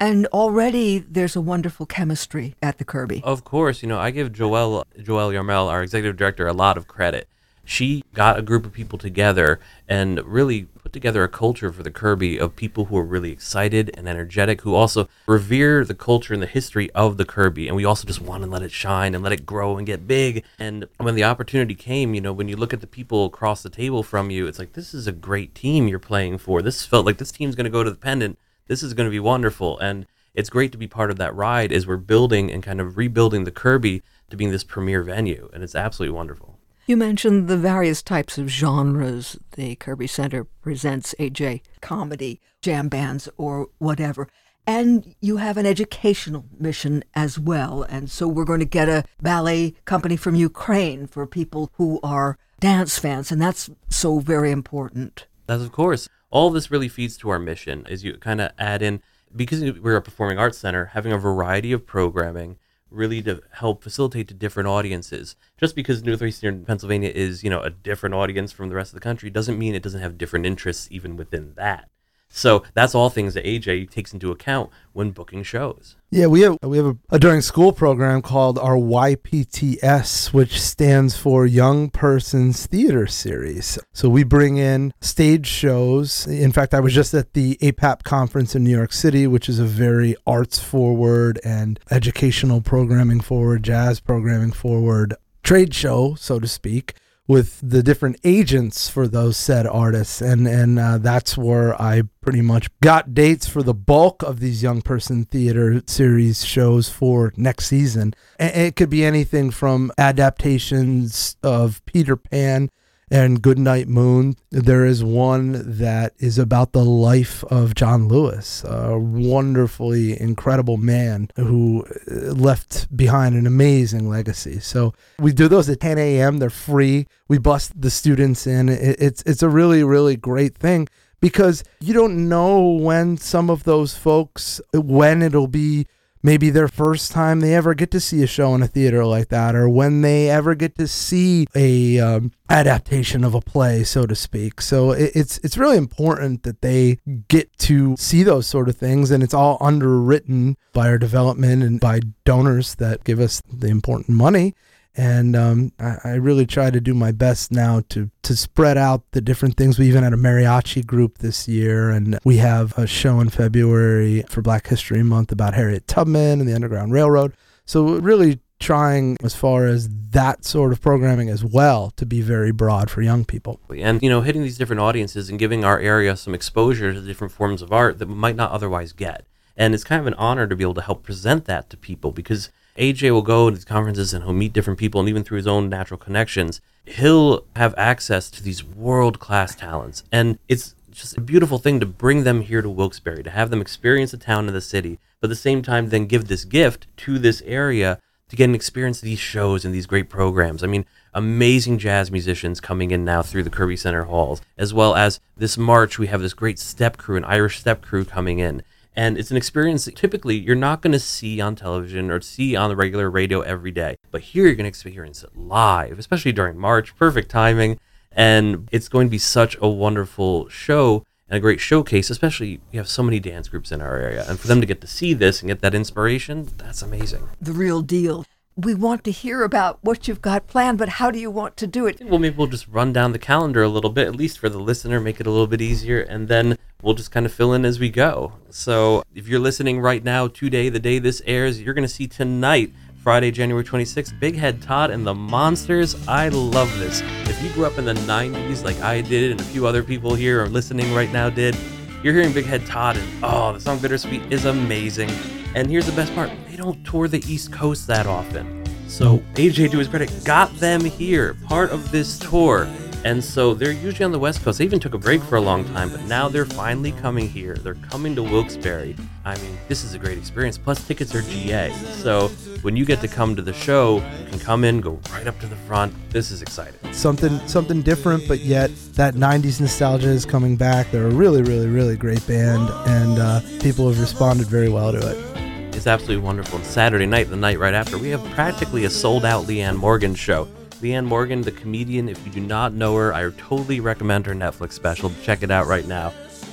And 0.00 0.26
already 0.26 0.98
there's 0.98 1.36
a 1.36 1.40
wonderful 1.40 1.86
chemistry 1.86 2.54
at 2.60 2.78
the 2.78 2.84
Kirby. 2.84 3.22
Of 3.24 3.44
course, 3.44 3.82
you 3.82 3.88
know, 3.88 3.98
I 3.98 4.10
give 4.10 4.32
Joelle 4.32 4.84
Joelle 4.98 5.32
Yarmel, 5.32 5.68
our 5.68 5.82
executive 5.82 6.16
director, 6.16 6.46
a 6.46 6.52
lot 6.52 6.76
of 6.76 6.88
credit. 6.88 7.28
She 7.64 8.04
got 8.12 8.38
a 8.38 8.42
group 8.42 8.66
of 8.66 8.72
people 8.72 8.98
together 8.98 9.58
and 9.88 10.22
really 10.24 10.64
put 10.82 10.92
together 10.92 11.24
a 11.24 11.28
culture 11.28 11.72
for 11.72 11.82
the 11.82 11.90
Kirby 11.90 12.38
of 12.38 12.54
people 12.54 12.86
who 12.86 12.96
are 12.98 13.04
really 13.04 13.32
excited 13.32 13.90
and 13.94 14.06
energetic, 14.06 14.60
who 14.60 14.74
also 14.74 15.08
revere 15.26 15.82
the 15.82 15.94
culture 15.94 16.34
and 16.34 16.42
the 16.42 16.46
history 16.46 16.90
of 16.90 17.16
the 17.16 17.24
Kirby. 17.24 17.66
And 17.66 17.74
we 17.74 17.86
also 17.86 18.06
just 18.06 18.20
want 18.20 18.44
to 18.44 18.50
let 18.50 18.62
it 18.62 18.70
shine 18.70 19.14
and 19.14 19.24
let 19.24 19.32
it 19.32 19.46
grow 19.46 19.78
and 19.78 19.86
get 19.86 20.06
big. 20.06 20.44
And 20.58 20.86
when 20.98 21.14
the 21.14 21.24
opportunity 21.24 21.74
came, 21.74 22.12
you 22.12 22.20
know, 22.20 22.34
when 22.34 22.48
you 22.48 22.56
look 22.56 22.74
at 22.74 22.82
the 22.82 22.86
people 22.86 23.24
across 23.24 23.62
the 23.62 23.70
table 23.70 24.02
from 24.02 24.30
you, 24.30 24.46
it's 24.46 24.58
like, 24.58 24.74
this 24.74 24.92
is 24.92 25.06
a 25.06 25.12
great 25.12 25.54
team 25.54 25.88
you're 25.88 25.98
playing 25.98 26.36
for. 26.36 26.60
This 26.60 26.84
felt 26.84 27.06
like 27.06 27.16
this 27.16 27.32
team's 27.32 27.54
going 27.54 27.64
to 27.64 27.70
go 27.70 27.82
to 27.82 27.90
the 27.90 27.96
pendant. 27.96 28.38
This 28.66 28.82
is 28.82 28.94
going 28.94 29.06
to 29.06 29.10
be 29.10 29.20
wonderful. 29.20 29.78
And 29.78 30.06
it's 30.34 30.50
great 30.50 30.72
to 30.72 30.78
be 30.78 30.88
part 30.88 31.10
of 31.10 31.16
that 31.18 31.34
ride 31.34 31.72
as 31.72 31.86
we're 31.86 31.96
building 31.96 32.50
and 32.50 32.62
kind 32.62 32.80
of 32.80 32.96
rebuilding 32.96 33.44
the 33.44 33.50
Kirby 33.50 34.02
to 34.30 34.36
being 34.36 34.50
this 34.50 34.64
premier 34.64 35.02
venue. 35.02 35.48
And 35.52 35.62
it's 35.62 35.74
absolutely 35.74 36.14
wonderful. 36.14 36.58
You 36.86 36.96
mentioned 36.96 37.48
the 37.48 37.56
various 37.56 38.02
types 38.02 38.36
of 38.36 38.48
genres 38.48 39.38
the 39.52 39.74
Kirby 39.76 40.06
Center 40.06 40.44
presents, 40.44 41.14
AJ, 41.18 41.62
comedy, 41.80 42.40
jam 42.60 42.88
bands, 42.88 43.28
or 43.38 43.68
whatever. 43.78 44.28
And 44.66 45.14
you 45.20 45.38
have 45.38 45.56
an 45.56 45.66
educational 45.66 46.44
mission 46.58 47.04
as 47.14 47.38
well. 47.38 47.82
And 47.84 48.10
so 48.10 48.26
we're 48.26 48.44
going 48.44 48.60
to 48.60 48.66
get 48.66 48.88
a 48.88 49.04
ballet 49.22 49.74
company 49.84 50.16
from 50.16 50.34
Ukraine 50.34 51.06
for 51.06 51.26
people 51.26 51.70
who 51.74 52.00
are 52.02 52.38
dance 52.60 52.98
fans. 52.98 53.30
And 53.30 53.40
that's 53.40 53.70
so 53.88 54.18
very 54.18 54.50
important. 54.50 55.26
That's 55.46 55.62
of 55.62 55.72
course. 55.72 56.08
All 56.34 56.50
this 56.50 56.68
really 56.68 56.88
feeds 56.88 57.16
to 57.18 57.30
our 57.30 57.38
mission 57.38 57.86
as 57.88 58.02
you 58.02 58.14
kind 58.14 58.40
of 58.40 58.50
add 58.58 58.82
in 58.82 59.00
because 59.36 59.62
we're 59.78 59.94
a 59.94 60.02
performing 60.02 60.36
arts 60.36 60.58
center, 60.58 60.86
having 60.86 61.12
a 61.12 61.16
variety 61.16 61.70
of 61.70 61.86
programming 61.86 62.56
really 62.90 63.22
to 63.22 63.40
help 63.52 63.84
facilitate 63.84 64.26
to 64.26 64.34
different 64.34 64.68
audiences. 64.68 65.36
Just 65.56 65.76
because 65.76 66.02
Northeastern 66.02 66.64
Pennsylvania 66.64 67.10
is, 67.10 67.44
you 67.44 67.50
know, 67.50 67.60
a 67.60 67.70
different 67.70 68.16
audience 68.16 68.50
from 68.50 68.68
the 68.68 68.74
rest 68.74 68.90
of 68.90 68.94
the 68.94 69.00
country 69.00 69.30
doesn't 69.30 69.56
mean 69.56 69.76
it 69.76 69.82
doesn't 69.84 70.00
have 70.00 70.18
different 70.18 70.44
interests 70.44 70.88
even 70.90 71.16
within 71.16 71.54
that. 71.54 71.88
So 72.36 72.64
that's 72.74 72.96
all 72.96 73.10
things 73.10 73.34
that 73.34 73.44
AJ 73.44 73.90
takes 73.90 74.12
into 74.12 74.32
account 74.32 74.70
when 74.92 75.12
booking 75.12 75.44
shows. 75.44 75.94
Yeah, 76.10 76.26
we 76.26 76.40
have 76.40 76.58
we 76.62 76.78
have 76.78 76.86
a, 76.86 76.96
a 77.10 77.18
during 77.20 77.40
school 77.40 77.72
program 77.72 78.22
called 78.22 78.58
our 78.58 78.74
YPTS, 78.74 80.32
which 80.32 80.60
stands 80.60 81.16
for 81.16 81.46
Young 81.46 81.90
Persons 81.90 82.66
Theater 82.66 83.06
Series. 83.06 83.78
So 83.92 84.08
we 84.08 84.24
bring 84.24 84.56
in 84.56 84.92
stage 85.00 85.46
shows. 85.46 86.26
In 86.26 86.50
fact, 86.50 86.74
I 86.74 86.80
was 86.80 86.92
just 86.92 87.14
at 87.14 87.34
the 87.34 87.56
APAP 87.62 88.02
conference 88.02 88.56
in 88.56 88.64
New 88.64 88.76
York 88.76 88.92
City, 88.92 89.28
which 89.28 89.48
is 89.48 89.60
a 89.60 89.64
very 89.64 90.16
arts 90.26 90.58
forward 90.58 91.38
and 91.44 91.78
educational 91.92 92.60
programming 92.60 93.20
forward, 93.20 93.62
jazz 93.62 94.00
programming 94.00 94.50
forward 94.50 95.14
trade 95.44 95.72
show, 95.72 96.16
so 96.16 96.40
to 96.40 96.48
speak 96.48 96.94
with 97.26 97.58
the 97.62 97.82
different 97.82 98.16
agents 98.22 98.88
for 98.88 99.08
those 99.08 99.36
said 99.36 99.66
artists. 99.66 100.20
And 100.20 100.46
and 100.46 100.78
uh, 100.78 100.98
that's 100.98 101.36
where 101.36 101.80
I 101.80 102.02
pretty 102.20 102.42
much 102.42 102.68
got 102.80 103.14
dates 103.14 103.46
for 103.46 103.62
the 103.62 103.74
bulk 103.74 104.22
of 104.22 104.40
these 104.40 104.62
young 104.62 104.82
person 104.82 105.24
theater 105.24 105.82
series 105.86 106.44
shows 106.44 106.88
for 106.88 107.32
next 107.36 107.66
season. 107.66 108.14
And 108.38 108.54
it 108.54 108.76
could 108.76 108.90
be 108.90 109.04
anything 109.04 109.50
from 109.50 109.92
adaptations 109.98 111.36
of 111.42 111.84
Peter 111.86 112.16
Pan 112.16 112.70
and 113.14 113.40
Goodnight 113.40 113.86
Moon. 113.86 114.34
There 114.50 114.84
is 114.84 115.04
one 115.04 115.78
that 115.78 116.14
is 116.18 116.36
about 116.36 116.72
the 116.72 116.84
life 116.84 117.44
of 117.44 117.76
John 117.76 118.08
Lewis, 118.08 118.64
a 118.64 118.98
wonderfully 118.98 120.20
incredible 120.20 120.78
man 120.78 121.28
who 121.36 121.86
uh, 122.10 122.32
left 122.32 122.94
behind 122.94 123.36
an 123.36 123.46
amazing 123.46 124.08
legacy. 124.08 124.58
So 124.58 124.94
we 125.20 125.32
do 125.32 125.46
those 125.46 125.68
at 125.68 125.78
10 125.78 125.96
a.m. 125.96 126.38
They're 126.38 126.50
free. 126.50 127.06
We 127.28 127.38
bust 127.38 127.80
the 127.80 127.90
students 127.90 128.48
in. 128.48 128.68
It's 128.68 129.22
it's 129.24 129.44
a 129.44 129.48
really 129.48 129.84
really 129.84 130.16
great 130.16 130.58
thing 130.58 130.88
because 131.20 131.62
you 131.80 131.94
don't 131.94 132.28
know 132.28 132.68
when 132.68 133.16
some 133.16 133.48
of 133.48 133.62
those 133.62 133.96
folks 133.96 134.60
when 134.72 135.22
it'll 135.22 135.46
be 135.46 135.86
maybe 136.24 136.48
their 136.48 136.66
first 136.66 137.12
time 137.12 137.40
they 137.40 137.54
ever 137.54 137.74
get 137.74 137.90
to 137.92 138.00
see 138.00 138.22
a 138.22 138.26
show 138.26 138.54
in 138.54 138.62
a 138.62 138.66
theater 138.66 139.04
like 139.04 139.28
that 139.28 139.54
or 139.54 139.68
when 139.68 140.00
they 140.00 140.30
ever 140.30 140.54
get 140.54 140.76
to 140.76 140.88
see 140.88 141.46
a 141.54 142.00
um, 142.00 142.32
adaptation 142.48 143.22
of 143.22 143.34
a 143.34 143.40
play 143.40 143.84
so 143.84 144.06
to 144.06 144.16
speak. 144.16 144.60
So 144.60 144.92
it, 144.92 145.12
it's 145.14 145.38
it's 145.44 145.58
really 145.58 145.76
important 145.76 146.42
that 146.42 146.62
they 146.62 146.98
get 147.28 147.56
to 147.58 147.94
see 147.96 148.22
those 148.22 148.46
sort 148.46 148.68
of 148.68 148.76
things 148.76 149.10
and 149.10 149.22
it's 149.22 149.34
all 149.34 149.58
underwritten 149.60 150.56
by 150.72 150.88
our 150.88 150.98
development 150.98 151.62
and 151.62 151.78
by 151.78 152.00
donors 152.24 152.76
that 152.76 153.04
give 153.04 153.20
us 153.20 153.42
the 153.52 153.68
important 153.68 154.08
money 154.08 154.54
and 154.96 155.34
um, 155.34 155.72
I, 155.78 155.98
I 156.04 156.14
really 156.14 156.46
try 156.46 156.70
to 156.70 156.80
do 156.80 156.94
my 156.94 157.12
best 157.12 157.50
now 157.50 157.82
to 157.90 158.10
to 158.22 158.36
spread 158.36 158.78
out 158.78 159.02
the 159.12 159.20
different 159.20 159.56
things. 159.56 159.78
We 159.78 159.88
even 159.88 160.02
had 160.02 160.12
a 160.12 160.16
mariachi 160.16 160.86
group 160.86 161.18
this 161.18 161.48
year, 161.48 161.90
and 161.90 162.18
we 162.24 162.38
have 162.38 162.76
a 162.78 162.86
show 162.86 163.20
in 163.20 163.28
February 163.30 164.24
for 164.28 164.42
Black 164.42 164.66
History 164.66 165.02
Month 165.02 165.32
about 165.32 165.54
Harriet 165.54 165.86
Tubman 165.88 166.40
and 166.40 166.48
the 166.48 166.54
Underground 166.54 166.92
Railroad. 166.92 167.34
So 167.66 167.98
really 167.98 168.40
trying 168.60 169.16
as 169.22 169.34
far 169.34 169.66
as 169.66 169.88
that 170.10 170.44
sort 170.44 170.72
of 170.72 170.80
programming 170.80 171.28
as 171.28 171.44
well 171.44 171.90
to 171.96 172.06
be 172.06 172.20
very 172.20 172.52
broad 172.52 172.90
for 172.90 173.02
young 173.02 173.24
people. 173.24 173.60
And, 173.76 174.02
you 174.02 174.08
know, 174.08 174.22
hitting 174.22 174.42
these 174.42 174.56
different 174.56 174.80
audiences 174.80 175.28
and 175.28 175.38
giving 175.38 175.64
our 175.64 175.78
area 175.78 176.16
some 176.16 176.34
exposure 176.34 176.92
to 176.92 177.00
different 177.00 177.32
forms 177.32 177.62
of 177.62 177.72
art 177.72 177.98
that 177.98 178.08
we 178.08 178.14
might 178.14 178.36
not 178.36 178.52
otherwise 178.52 178.92
get. 178.92 179.26
And 179.56 179.74
it's 179.74 179.84
kind 179.84 180.00
of 180.00 180.06
an 180.06 180.14
honor 180.14 180.46
to 180.46 180.56
be 180.56 180.64
able 180.64 180.74
to 180.74 180.82
help 180.82 181.02
present 181.02 181.44
that 181.44 181.68
to 181.70 181.76
people 181.76 182.10
because 182.10 182.50
AJ 182.76 183.12
will 183.12 183.22
go 183.22 183.50
to 183.50 183.56
these 183.56 183.64
conferences 183.64 184.12
and 184.12 184.24
he'll 184.24 184.32
meet 184.32 184.52
different 184.52 184.78
people, 184.78 185.00
and 185.00 185.08
even 185.08 185.22
through 185.22 185.36
his 185.36 185.46
own 185.46 185.68
natural 185.68 185.98
connections, 185.98 186.60
he'll 186.84 187.44
have 187.56 187.74
access 187.76 188.30
to 188.30 188.42
these 188.42 188.64
world 188.64 189.20
class 189.20 189.54
talents. 189.54 190.02
And 190.10 190.38
it's 190.48 190.74
just 190.90 191.16
a 191.16 191.20
beautiful 191.20 191.58
thing 191.58 191.80
to 191.80 191.86
bring 191.86 192.24
them 192.24 192.40
here 192.40 192.62
to 192.62 192.68
Wilkes-Barre, 192.68 193.22
to 193.22 193.30
have 193.30 193.50
them 193.50 193.60
experience 193.60 194.10
the 194.10 194.16
town 194.16 194.46
and 194.46 194.56
the 194.56 194.60
city, 194.60 194.98
but 195.20 195.28
at 195.28 195.30
the 195.30 195.36
same 195.36 195.62
time, 195.62 195.88
then 195.88 196.06
give 196.06 196.28
this 196.28 196.44
gift 196.44 196.86
to 196.98 197.18
this 197.18 197.42
area 197.46 197.98
to 198.28 198.36
get 198.36 198.44
an 198.44 198.54
experience 198.54 199.00
these 199.00 199.18
shows 199.18 199.64
and 199.64 199.74
these 199.74 199.86
great 199.86 200.08
programs. 200.08 200.64
I 200.64 200.66
mean, 200.66 200.84
amazing 201.12 201.78
jazz 201.78 202.10
musicians 202.10 202.60
coming 202.60 202.90
in 202.90 203.04
now 203.04 203.22
through 203.22 203.44
the 203.44 203.50
Kirby 203.50 203.76
Center 203.76 204.04
halls, 204.04 204.40
as 204.58 204.74
well 204.74 204.94
as 204.94 205.20
this 205.36 205.56
March, 205.56 205.98
we 205.98 206.08
have 206.08 206.20
this 206.20 206.34
great 206.34 206.58
step 206.58 206.96
crew, 206.96 207.16
an 207.16 207.24
Irish 207.24 207.60
step 207.60 207.82
crew 207.82 208.04
coming 208.04 208.38
in. 208.40 208.62
And 208.96 209.18
it's 209.18 209.30
an 209.30 209.36
experience 209.36 209.84
that 209.86 209.96
typically 209.96 210.36
you're 210.36 210.54
not 210.54 210.80
going 210.80 210.92
to 210.92 211.00
see 211.00 211.40
on 211.40 211.56
television 211.56 212.10
or 212.10 212.20
see 212.20 212.54
on 212.54 212.68
the 212.68 212.76
regular 212.76 213.10
radio 213.10 213.40
every 213.40 213.72
day. 213.72 213.96
But 214.10 214.20
here 214.20 214.46
you're 214.46 214.54
going 214.54 214.64
to 214.64 214.68
experience 214.68 215.24
it 215.24 215.36
live, 215.36 215.98
especially 215.98 216.32
during 216.32 216.58
March. 216.58 216.96
Perfect 216.96 217.30
timing. 217.30 217.78
And 218.12 218.68
it's 218.70 218.88
going 218.88 219.08
to 219.08 219.10
be 219.10 219.18
such 219.18 219.56
a 219.60 219.68
wonderful 219.68 220.48
show 220.48 221.04
and 221.28 221.36
a 221.36 221.40
great 221.40 221.58
showcase, 221.58 222.10
especially 222.10 222.60
we 222.70 222.76
have 222.76 222.88
so 222.88 223.02
many 223.02 223.18
dance 223.18 223.48
groups 223.48 223.72
in 223.72 223.80
our 223.80 223.96
area. 223.96 224.24
And 224.28 224.38
for 224.38 224.46
them 224.46 224.60
to 224.60 224.66
get 224.66 224.80
to 224.82 224.86
see 224.86 225.14
this 225.14 225.40
and 225.40 225.48
get 225.48 225.60
that 225.62 225.74
inspiration, 225.74 226.48
that's 226.58 226.82
amazing. 226.82 227.28
The 227.40 227.52
real 227.52 227.82
deal. 227.82 228.24
We 228.56 228.74
want 228.74 229.02
to 229.04 229.10
hear 229.10 229.42
about 229.42 229.80
what 229.82 230.06
you've 230.06 230.22
got 230.22 230.46
planned, 230.46 230.78
but 230.78 230.88
how 230.88 231.10
do 231.10 231.18
you 231.18 231.28
want 231.28 231.56
to 231.56 231.66
do 231.66 231.86
it? 231.86 232.00
Well, 232.04 232.20
maybe 232.20 232.36
we'll 232.36 232.46
just 232.46 232.68
run 232.68 232.92
down 232.92 233.10
the 233.10 233.18
calendar 233.18 233.64
a 233.64 233.68
little 233.68 233.90
bit, 233.90 234.06
at 234.06 234.14
least 234.14 234.38
for 234.38 234.48
the 234.48 234.60
listener, 234.60 235.00
make 235.00 235.18
it 235.18 235.26
a 235.26 235.30
little 235.30 235.48
bit 235.48 235.60
easier, 235.60 236.00
and 236.00 236.28
then 236.28 236.56
we'll 236.84 236.94
just 236.94 237.10
kind 237.10 237.24
of 237.24 237.32
fill 237.32 237.54
in 237.54 237.64
as 237.64 237.80
we 237.80 237.88
go. 237.88 238.34
So 238.50 239.02
if 239.14 239.26
you're 239.26 239.40
listening 239.40 239.80
right 239.80 240.04
now, 240.04 240.28
today, 240.28 240.68
the 240.68 240.78
day 240.78 240.98
this 240.98 241.22
airs, 241.26 241.60
you're 241.60 241.74
going 241.74 241.88
to 241.88 241.92
see 241.92 242.06
tonight 242.06 242.72
Friday, 243.02 243.30
January 243.30 243.64
26th, 243.64 244.18
Big 244.20 244.36
Head 244.36 244.62
Todd 244.62 244.90
and 244.90 245.06
the 245.06 245.14
Monsters. 245.14 246.06
I 246.06 246.28
love 246.28 246.78
this. 246.78 247.02
If 247.28 247.42
you 247.42 247.50
grew 247.50 247.64
up 247.64 247.78
in 247.78 247.86
the 247.86 247.94
90s 247.94 248.62
like 248.64 248.80
I 248.80 249.00
did, 249.00 249.32
and 249.32 249.40
a 249.40 249.44
few 249.44 249.66
other 249.66 249.82
people 249.82 250.14
here 250.14 250.42
are 250.42 250.48
listening 250.48 250.92
right 250.94 251.10
now 251.10 251.30
did, 251.30 251.56
you're 252.02 252.14
hearing 252.14 252.32
Big 252.32 252.44
Head 252.44 252.66
Todd, 252.66 252.96
and 252.98 253.24
oh, 253.24 253.54
the 253.54 253.60
song 253.60 253.78
Bittersweet 253.78 254.30
is 254.30 254.44
amazing. 254.44 255.10
And 255.54 255.70
here's 255.70 255.86
the 255.86 255.92
best 255.92 256.14
part 256.14 256.30
they 256.50 256.56
don't 256.56 256.84
tour 256.84 257.08
the 257.08 257.22
East 257.26 257.50
Coast 257.50 257.86
that 257.86 258.06
often. 258.06 258.62
So 258.88 259.18
AJ, 259.34 259.70
to 259.70 259.78
his 259.78 259.88
credit, 259.88 260.12
got 260.24 260.54
them 260.56 260.84
here, 260.84 261.34
part 261.46 261.70
of 261.70 261.90
this 261.90 262.18
tour. 262.18 262.68
And 263.04 263.22
so 263.22 263.52
they're 263.52 263.70
usually 263.70 264.04
on 264.04 264.12
the 264.12 264.18
West 264.18 264.42
Coast. 264.42 264.58
They 264.58 264.64
even 264.64 264.80
took 264.80 264.94
a 264.94 264.98
break 264.98 265.22
for 265.22 265.36
a 265.36 265.40
long 265.40 265.66
time, 265.66 265.90
but 265.90 266.02
now 266.04 266.26
they're 266.26 266.46
finally 266.46 266.92
coming 266.92 267.28
here. 267.28 267.54
They're 267.54 267.74
coming 267.74 268.14
to 268.16 268.22
Wilkes-Barre. 268.22 268.94
I 269.26 269.36
mean, 269.36 269.58
this 269.68 269.84
is 269.84 269.92
a 269.92 269.98
great 269.98 270.16
experience. 270.16 270.56
Plus, 270.56 270.86
tickets 270.86 271.14
are 271.14 271.20
GA. 271.20 271.70
So 271.72 272.28
when 272.62 272.76
you 272.76 272.86
get 272.86 273.02
to 273.02 273.08
come 273.08 273.36
to 273.36 273.42
the 273.42 273.52
show, 273.52 273.96
you 273.96 274.26
can 274.30 274.38
come 274.38 274.64
in, 274.64 274.80
go 274.80 274.98
right 275.12 275.26
up 275.26 275.38
to 275.40 275.46
the 275.46 275.56
front. 275.56 275.92
This 276.10 276.30
is 276.30 276.40
exciting. 276.40 276.80
Something 276.94 277.46
something 277.46 277.82
different, 277.82 278.26
but 278.26 278.40
yet 278.40 278.70
that 278.94 279.14
'90s 279.14 279.60
nostalgia 279.60 280.08
is 280.08 280.24
coming 280.24 280.56
back. 280.56 280.90
They're 280.90 281.06
a 281.06 281.10
really, 281.10 281.42
really, 281.42 281.68
really 281.68 281.96
great 281.96 282.26
band, 282.26 282.70
and 282.86 283.18
uh, 283.18 283.40
people 283.60 283.86
have 283.88 284.00
responded 284.00 284.46
very 284.46 284.70
well 284.70 284.92
to 284.92 284.98
it. 284.98 285.34
It's 285.74 285.86
absolutely 285.86 286.24
wonderful. 286.24 286.56
And 286.56 286.66
Saturday 286.66 287.04
night, 287.04 287.28
the 287.28 287.36
night 287.36 287.58
right 287.58 287.74
after, 287.74 287.98
we 287.98 288.08
have 288.10 288.24
practically 288.30 288.84
a 288.84 288.90
sold-out 288.90 289.44
Leanne 289.44 289.76
Morgan 289.76 290.14
show. 290.14 290.48
Leanne 290.84 291.06
Morgan, 291.06 291.40
the 291.40 291.50
comedian. 291.50 292.10
If 292.10 292.22
you 292.26 292.30
do 292.30 292.42
not 292.42 292.74
know 292.74 292.94
her, 292.96 293.14
I 293.14 293.30
totally 293.38 293.80
recommend 293.80 294.26
her 294.26 294.34
Netflix 294.34 294.72
special. 294.72 295.10
Check 295.22 295.42
it 295.42 295.50
out 295.50 295.66
right 295.66 295.86
now. 295.86 296.12